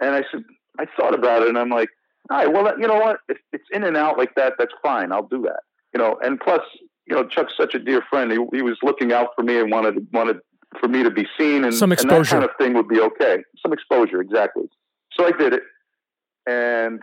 [0.00, 0.44] And I said,
[0.78, 1.88] I thought about it and I'm like,
[2.28, 3.20] all right, well, you know what?
[3.28, 5.12] If it's in and out like that, that's fine.
[5.12, 5.60] I'll do that.
[5.94, 6.60] You know, and plus,
[7.06, 8.30] you know, Chuck's such a dear friend.
[8.30, 10.38] He, he was looking out for me and wanted wanted
[10.78, 12.14] for me to be seen, and some exposure.
[12.16, 13.42] And that kind of thing would be okay.
[13.60, 14.68] Some exposure, exactly.
[15.12, 15.62] So I did it,
[16.46, 17.02] and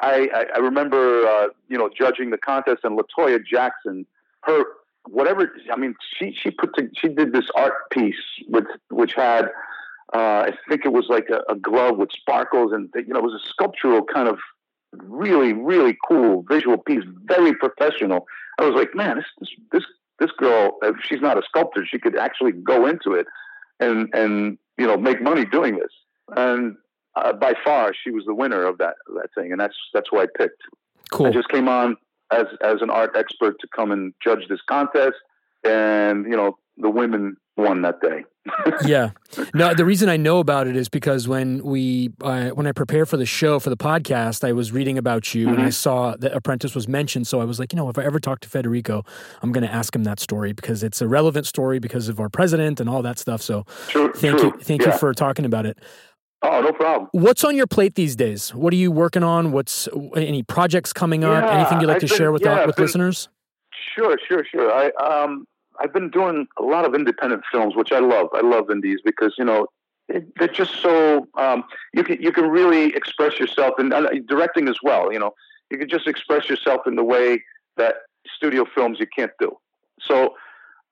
[0.00, 4.06] I I, I remember uh, you know judging the contest, and Latoya Jackson,
[4.42, 4.62] her
[5.08, 5.50] whatever.
[5.72, 8.14] I mean, she she put to, she did this art piece
[8.48, 9.50] with which had.
[10.12, 13.24] Uh, I think it was like a, a glove with sparkles, and you know, it
[13.24, 14.38] was a sculptural kind of
[14.92, 18.26] really, really cool visual piece, very professional.
[18.58, 19.84] I was like, man, this this this,
[20.18, 23.26] this girl, if she's not a sculptor, she could actually go into it
[23.78, 25.92] and and you know make money doing this.
[26.36, 26.76] And
[27.16, 30.20] uh, by far, she was the winner of that that thing, and that's that's who
[30.20, 30.62] I picked.
[31.10, 31.26] Cool.
[31.26, 31.96] I just came on
[32.32, 35.16] as as an art expert to come and judge this contest,
[35.64, 38.24] and you know the women won that day.
[38.86, 39.10] yeah.
[39.54, 43.06] No, the reason I know about it is because when we uh, when I prepare
[43.06, 45.54] for the show for the podcast, I was reading about you mm-hmm.
[45.54, 45.72] and I mm-hmm.
[45.72, 47.26] saw that Apprentice was mentioned.
[47.26, 49.04] So I was like, you know, if I ever talk to Federico,
[49.42, 52.28] I'm going to ask him that story because it's a relevant story because of our
[52.28, 53.42] president and all that stuff.
[53.42, 54.46] So true, thank true.
[54.46, 54.92] you, thank yeah.
[54.92, 55.78] you for talking about it.
[56.42, 57.10] Oh, no problem.
[57.12, 58.54] What's on your plate these days?
[58.54, 59.52] What are you working on?
[59.52, 61.44] What's any projects coming up?
[61.44, 63.28] Yeah, Anything you'd like I've to been, share with yeah, with been, listeners?
[63.94, 64.72] Sure, sure, sure.
[64.72, 65.46] I um
[65.80, 68.28] I've been doing a lot of independent films, which I love.
[68.34, 69.66] I love indies because you know
[70.36, 74.76] they're just so um, you can you can really express yourself and uh, directing as
[74.82, 75.12] well.
[75.12, 75.34] You know,
[75.70, 77.42] you can just express yourself in the way
[77.76, 77.96] that
[78.36, 79.56] studio films you can't do.
[80.00, 80.34] So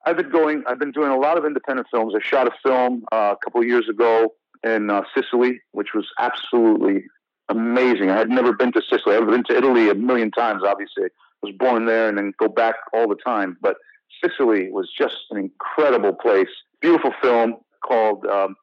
[0.05, 0.63] I've been going.
[0.67, 2.13] I've been doing a lot of independent films.
[2.15, 4.33] I shot a film uh, a couple years ago
[4.63, 7.03] in uh, Sicily, which was absolutely
[7.49, 8.09] amazing.
[8.09, 9.15] I had never been to Sicily.
[9.15, 10.63] I've been to Italy a million times.
[10.65, 11.09] Obviously, I
[11.43, 13.57] was born there and then go back all the time.
[13.61, 13.77] But
[14.23, 16.49] Sicily was just an incredible place.
[16.81, 18.55] Beautiful film called um,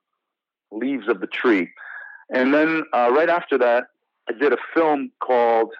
[0.70, 1.70] leaves of the tree.
[2.32, 3.84] And then uh, right after that,
[4.28, 5.72] I did a film called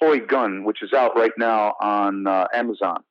[0.00, 3.02] Toy Gun, which is out right now on uh, Amazon,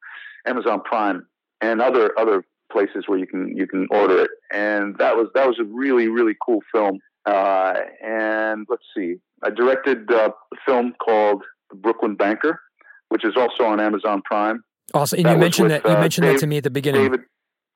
[0.46, 1.26] Amazon Prime,
[1.62, 4.32] and other other places where you can you can order it.
[4.52, 7.00] And that was that was a really really cool film.
[7.26, 7.74] Uh,
[8.04, 12.62] and let's see, I directed uh, a film called The Brooklyn Banker,
[13.10, 14.64] which is also on Amazon Prime.
[14.94, 15.20] Awesome.
[15.20, 16.70] And that you mentioned with, that you uh, mentioned Dave, that to me at the
[16.70, 17.04] beginning.
[17.04, 17.22] David,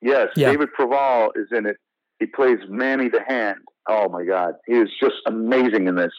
[0.00, 0.50] yes, yeah.
[0.50, 1.76] David Proval is in it.
[2.18, 3.58] He plays Manny the Hand.
[3.88, 6.12] Oh my God, he is just amazing in this.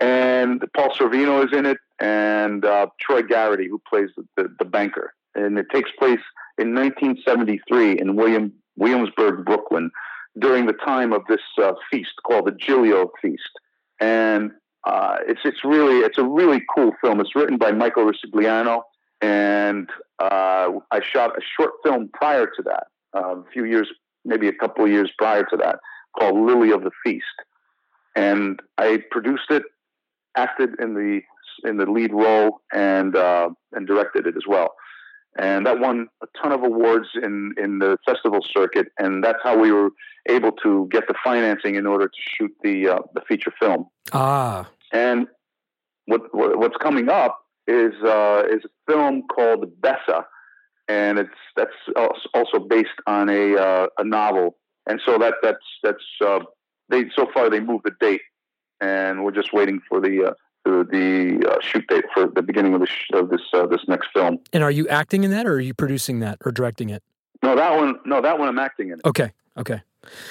[0.00, 4.64] And Paul Sorvino is in it, and uh, Troy Garrity, who plays the, the, the,
[4.64, 5.12] banker.
[5.34, 6.20] And it takes place
[6.56, 9.90] in 1973 in William Williamsburg, Brooklyn,
[10.38, 13.50] during the time of this uh, feast called the Giglio Feast.
[14.00, 14.52] And
[14.84, 17.20] uh, it's it's really it's a really cool film.
[17.20, 18.82] It's written by Michael Ricigliano,
[19.20, 19.88] and
[20.18, 23.88] uh, I shot a short film prior to that, uh, a few years,
[24.24, 25.80] maybe a couple of years prior to that,
[26.18, 27.24] called Lily of the Feast,
[28.14, 29.62] and I produced it,
[30.36, 31.20] acted in the
[31.64, 34.74] in the lead role, and uh, and directed it as well.
[35.38, 39.58] And that won a ton of awards in in the festival circuit, and that's how
[39.58, 39.90] we were
[40.28, 43.86] able to get the financing in order to shoot the uh, the feature film.
[44.12, 45.26] Ah, and
[46.06, 47.38] what, what what's coming up
[47.68, 50.24] is uh, is a film called Bessa,
[50.88, 51.76] and it's that's
[52.34, 54.56] also based on a uh, a novel.
[54.86, 56.40] And so that that's that's uh,
[56.88, 58.22] they so far they moved the date,
[58.80, 62.74] and we're just waiting for the uh, the, the uh, shoot date for the beginning
[62.74, 64.38] of, the sh- of this uh, this next film.
[64.52, 67.02] And are you acting in that, or are you producing that, or directing it?
[67.42, 68.00] No, that one.
[68.04, 68.48] No, that one.
[68.48, 69.00] I'm acting in.
[69.04, 69.32] Okay.
[69.56, 69.82] Okay.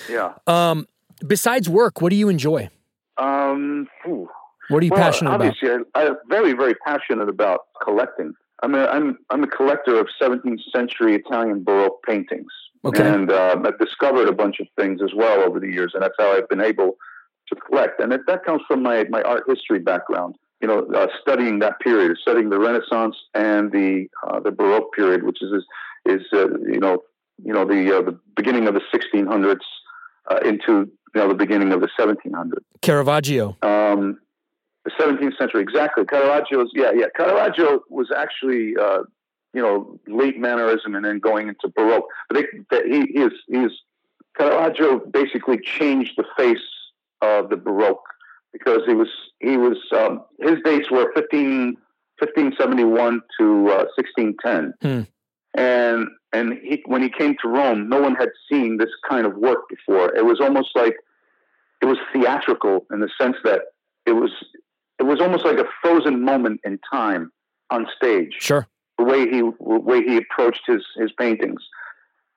[0.09, 0.33] Yeah.
[0.47, 0.87] Um.
[1.25, 2.69] Besides work, what do you enjoy?
[3.17, 3.87] Um.
[4.03, 4.29] Whew.
[4.69, 5.87] What are you well, passionate obviously, about?
[5.95, 8.33] Obviously, I'm very, very passionate about collecting.
[8.63, 12.51] I'm a, I'm, I'm a collector of 17th century Italian Baroque paintings.
[12.85, 13.07] Okay.
[13.07, 16.15] And uh, I've discovered a bunch of things as well over the years, and that's
[16.17, 16.97] how I've been able
[17.49, 17.99] to collect.
[17.99, 20.35] And that comes from my, my art history background.
[20.61, 25.23] You know, uh, studying that period, studying the Renaissance and the uh, the Baroque period,
[25.23, 27.03] which is is, is uh, you know
[27.43, 29.59] you know the uh, the beginning of the 1600s
[30.31, 32.53] uh, into you know the beginning of the 1700s.
[32.81, 33.55] Caravaggio.
[33.61, 34.19] Um,
[34.87, 35.61] the 17th century.
[35.61, 36.05] Exactly.
[36.05, 37.07] Caravaggio's, yeah, yeah.
[37.15, 38.99] Caravaggio was actually, uh,
[39.53, 42.05] you know, late Mannerism and then going into Baroque.
[42.29, 43.71] But they, they, he, he is, he is,
[44.37, 46.57] Caravaggio basically changed the face
[47.21, 48.07] of the Baroque
[48.53, 49.09] because he was,
[49.39, 51.77] he was, um, his dates were 15,
[52.19, 54.73] 1571 to uh, 1610.
[54.81, 55.01] Hmm.
[55.59, 59.35] And, and he, when he came to Rome, no one had seen this kind of
[59.35, 60.15] work before.
[60.15, 60.95] It was almost like,
[61.81, 63.61] it was theatrical in the sense that
[64.05, 64.31] it was
[64.99, 67.31] it was almost like a frozen moment in time
[67.69, 68.35] on stage.
[68.39, 68.67] Sure.
[68.97, 71.61] The way he the way he approached his his paintings,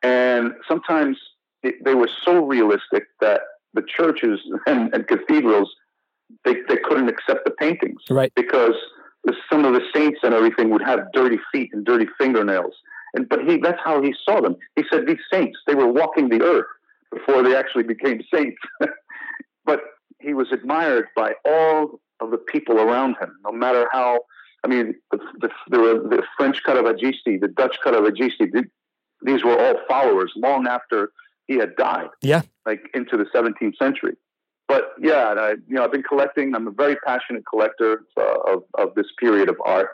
[0.02, 1.16] and sometimes
[1.62, 3.40] it, they were so realistic that
[3.74, 5.74] the churches and, and cathedrals
[6.44, 8.32] they, they couldn't accept the paintings, right?
[8.36, 8.74] Because
[9.24, 12.74] the, some of the saints and everything would have dirty feet and dirty fingernails,
[13.14, 14.56] and but he that's how he saw them.
[14.76, 16.66] He said these saints they were walking the earth
[17.10, 18.60] before they actually became saints,
[19.64, 19.80] but
[20.20, 24.20] he was admired by all of the people around him, no matter how.
[24.62, 28.50] I mean, the, the, the, the French Caravaggisti, the Dutch Caravaggisti,
[29.22, 31.12] these were all followers long after
[31.46, 32.08] he had died.
[32.20, 34.16] Yeah, like into the 17th century.
[34.68, 36.54] But yeah, I, you know, I've been collecting.
[36.54, 39.88] I'm a very passionate collector uh, of of this period of art.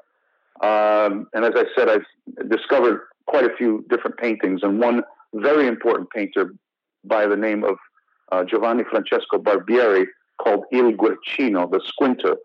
[0.63, 5.03] Um, and as I said, I've discovered quite a few different paintings, and one
[5.33, 6.53] very important painter
[7.05, 7.77] by the name of
[8.33, 10.07] uh, Giovanni Francesco Barbieri
[10.39, 12.37] called Il Guercino, the squinter.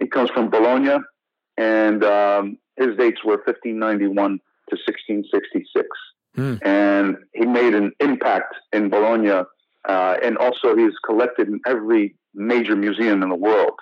[0.00, 0.96] He comes from Bologna,
[1.56, 4.40] and um, his dates were 1591
[4.70, 5.88] to 1666.
[6.36, 6.66] Mm.
[6.66, 9.44] And he made an impact in Bologna,
[9.88, 13.78] uh, and also he's collected in every major museum in the world.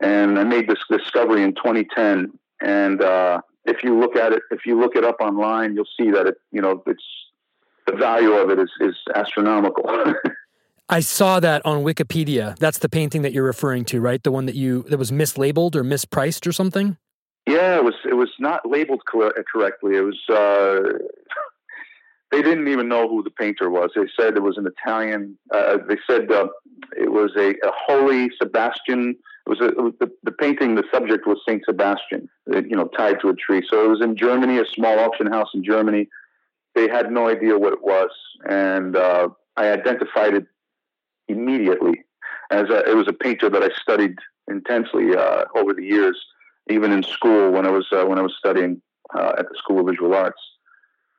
[0.00, 4.64] And I made this discovery in 2010, and uh, if you look at it, if
[4.64, 7.04] you look it up online, you'll see that it, you know, it's
[7.86, 9.84] the value of it is, is astronomical.
[10.90, 12.58] I saw that on Wikipedia.
[12.58, 14.20] That's the painting that you're referring to, right?
[14.20, 16.96] The one that you that was mislabeled or mispriced or something.
[17.46, 17.94] Yeah, it was.
[18.04, 19.96] It was not labeled correctly.
[19.96, 20.18] It was.
[20.28, 20.98] Uh,
[22.32, 23.90] they didn't even know who the painter was.
[23.94, 25.38] They said it was an Italian.
[25.54, 26.48] Uh, they said uh,
[26.96, 29.16] it was a, a, holy Sebastian.
[29.46, 30.74] It was, a, it was the, the, painting.
[30.74, 33.66] The subject was Saint Sebastian, uh, you know, tied to a tree.
[33.68, 36.08] So it was in Germany, a small auction house in Germany.
[36.74, 38.10] They had no idea what it was,
[38.48, 40.46] and uh, I identified it
[41.30, 42.04] immediately.
[42.50, 44.16] As a, it was a painter that I studied
[44.48, 46.18] intensely uh, over the years,
[46.68, 48.82] even in school when I was uh, when I was studying
[49.16, 50.40] uh, at the School of Visual Arts.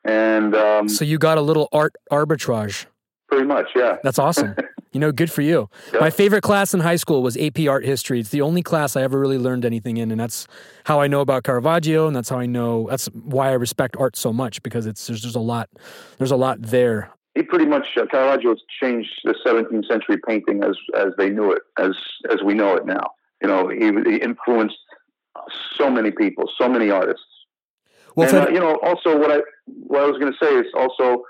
[0.04, 2.86] And um, so you got a little art arbitrage.
[3.30, 3.98] Pretty much, yeah.
[4.04, 4.56] That's awesome.
[4.92, 5.70] you know, good for you.
[5.94, 6.02] Yep.
[6.02, 8.20] My favorite class in high school was AP Art History.
[8.20, 10.48] It's the only class I ever really learned anything in, and that's
[10.84, 12.88] how I know about Caravaggio, and that's how I know.
[12.90, 15.70] That's why I respect art so much because it's there's just a lot.
[16.18, 17.10] There's a lot there.
[17.36, 21.62] He pretty much uh, Caravaggio changed the 17th century painting as as they knew it,
[21.78, 21.96] as
[22.30, 23.12] as we know it now.
[23.42, 24.78] You know, he, he influenced
[25.78, 27.26] so many people, so many artists.
[28.16, 30.68] Well, and, uh, you know, also what I what I was going to say is
[30.76, 31.24] also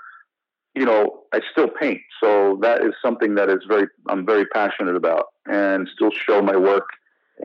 [0.74, 2.00] you know, I still paint.
[2.22, 6.56] So that is something that is very, I'm very passionate about and still show my
[6.56, 6.86] work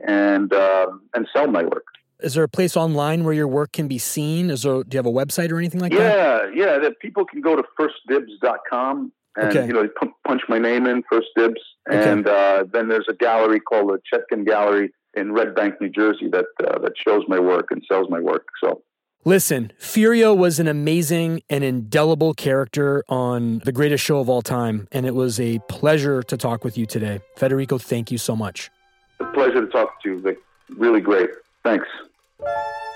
[0.06, 1.84] and, uh, and sell my work.
[2.20, 4.50] Is there a place online where your work can be seen?
[4.50, 6.56] Is there, do you have a website or anything like yeah, that?
[6.56, 6.78] Yeah, yeah.
[6.78, 9.66] That people can go to firstdibs.com and, okay.
[9.66, 9.88] you know,
[10.26, 11.60] punch my name in, First Dibs.
[11.88, 12.10] Okay.
[12.10, 16.28] And uh, then there's a gallery called the Chetkin Gallery in Red Bank, New Jersey
[16.32, 18.46] that, uh, that shows my work and sells my work.
[18.62, 18.82] So
[19.24, 24.88] Listen, Furio was an amazing and indelible character on the greatest show of all time,
[24.92, 27.20] and it was a pleasure to talk with you today.
[27.36, 28.70] Federico, thank you so much.
[29.20, 30.38] A pleasure to talk to you, Vic.
[30.70, 31.30] Really great.
[31.64, 31.86] Thanks.
[32.40, 32.87] Música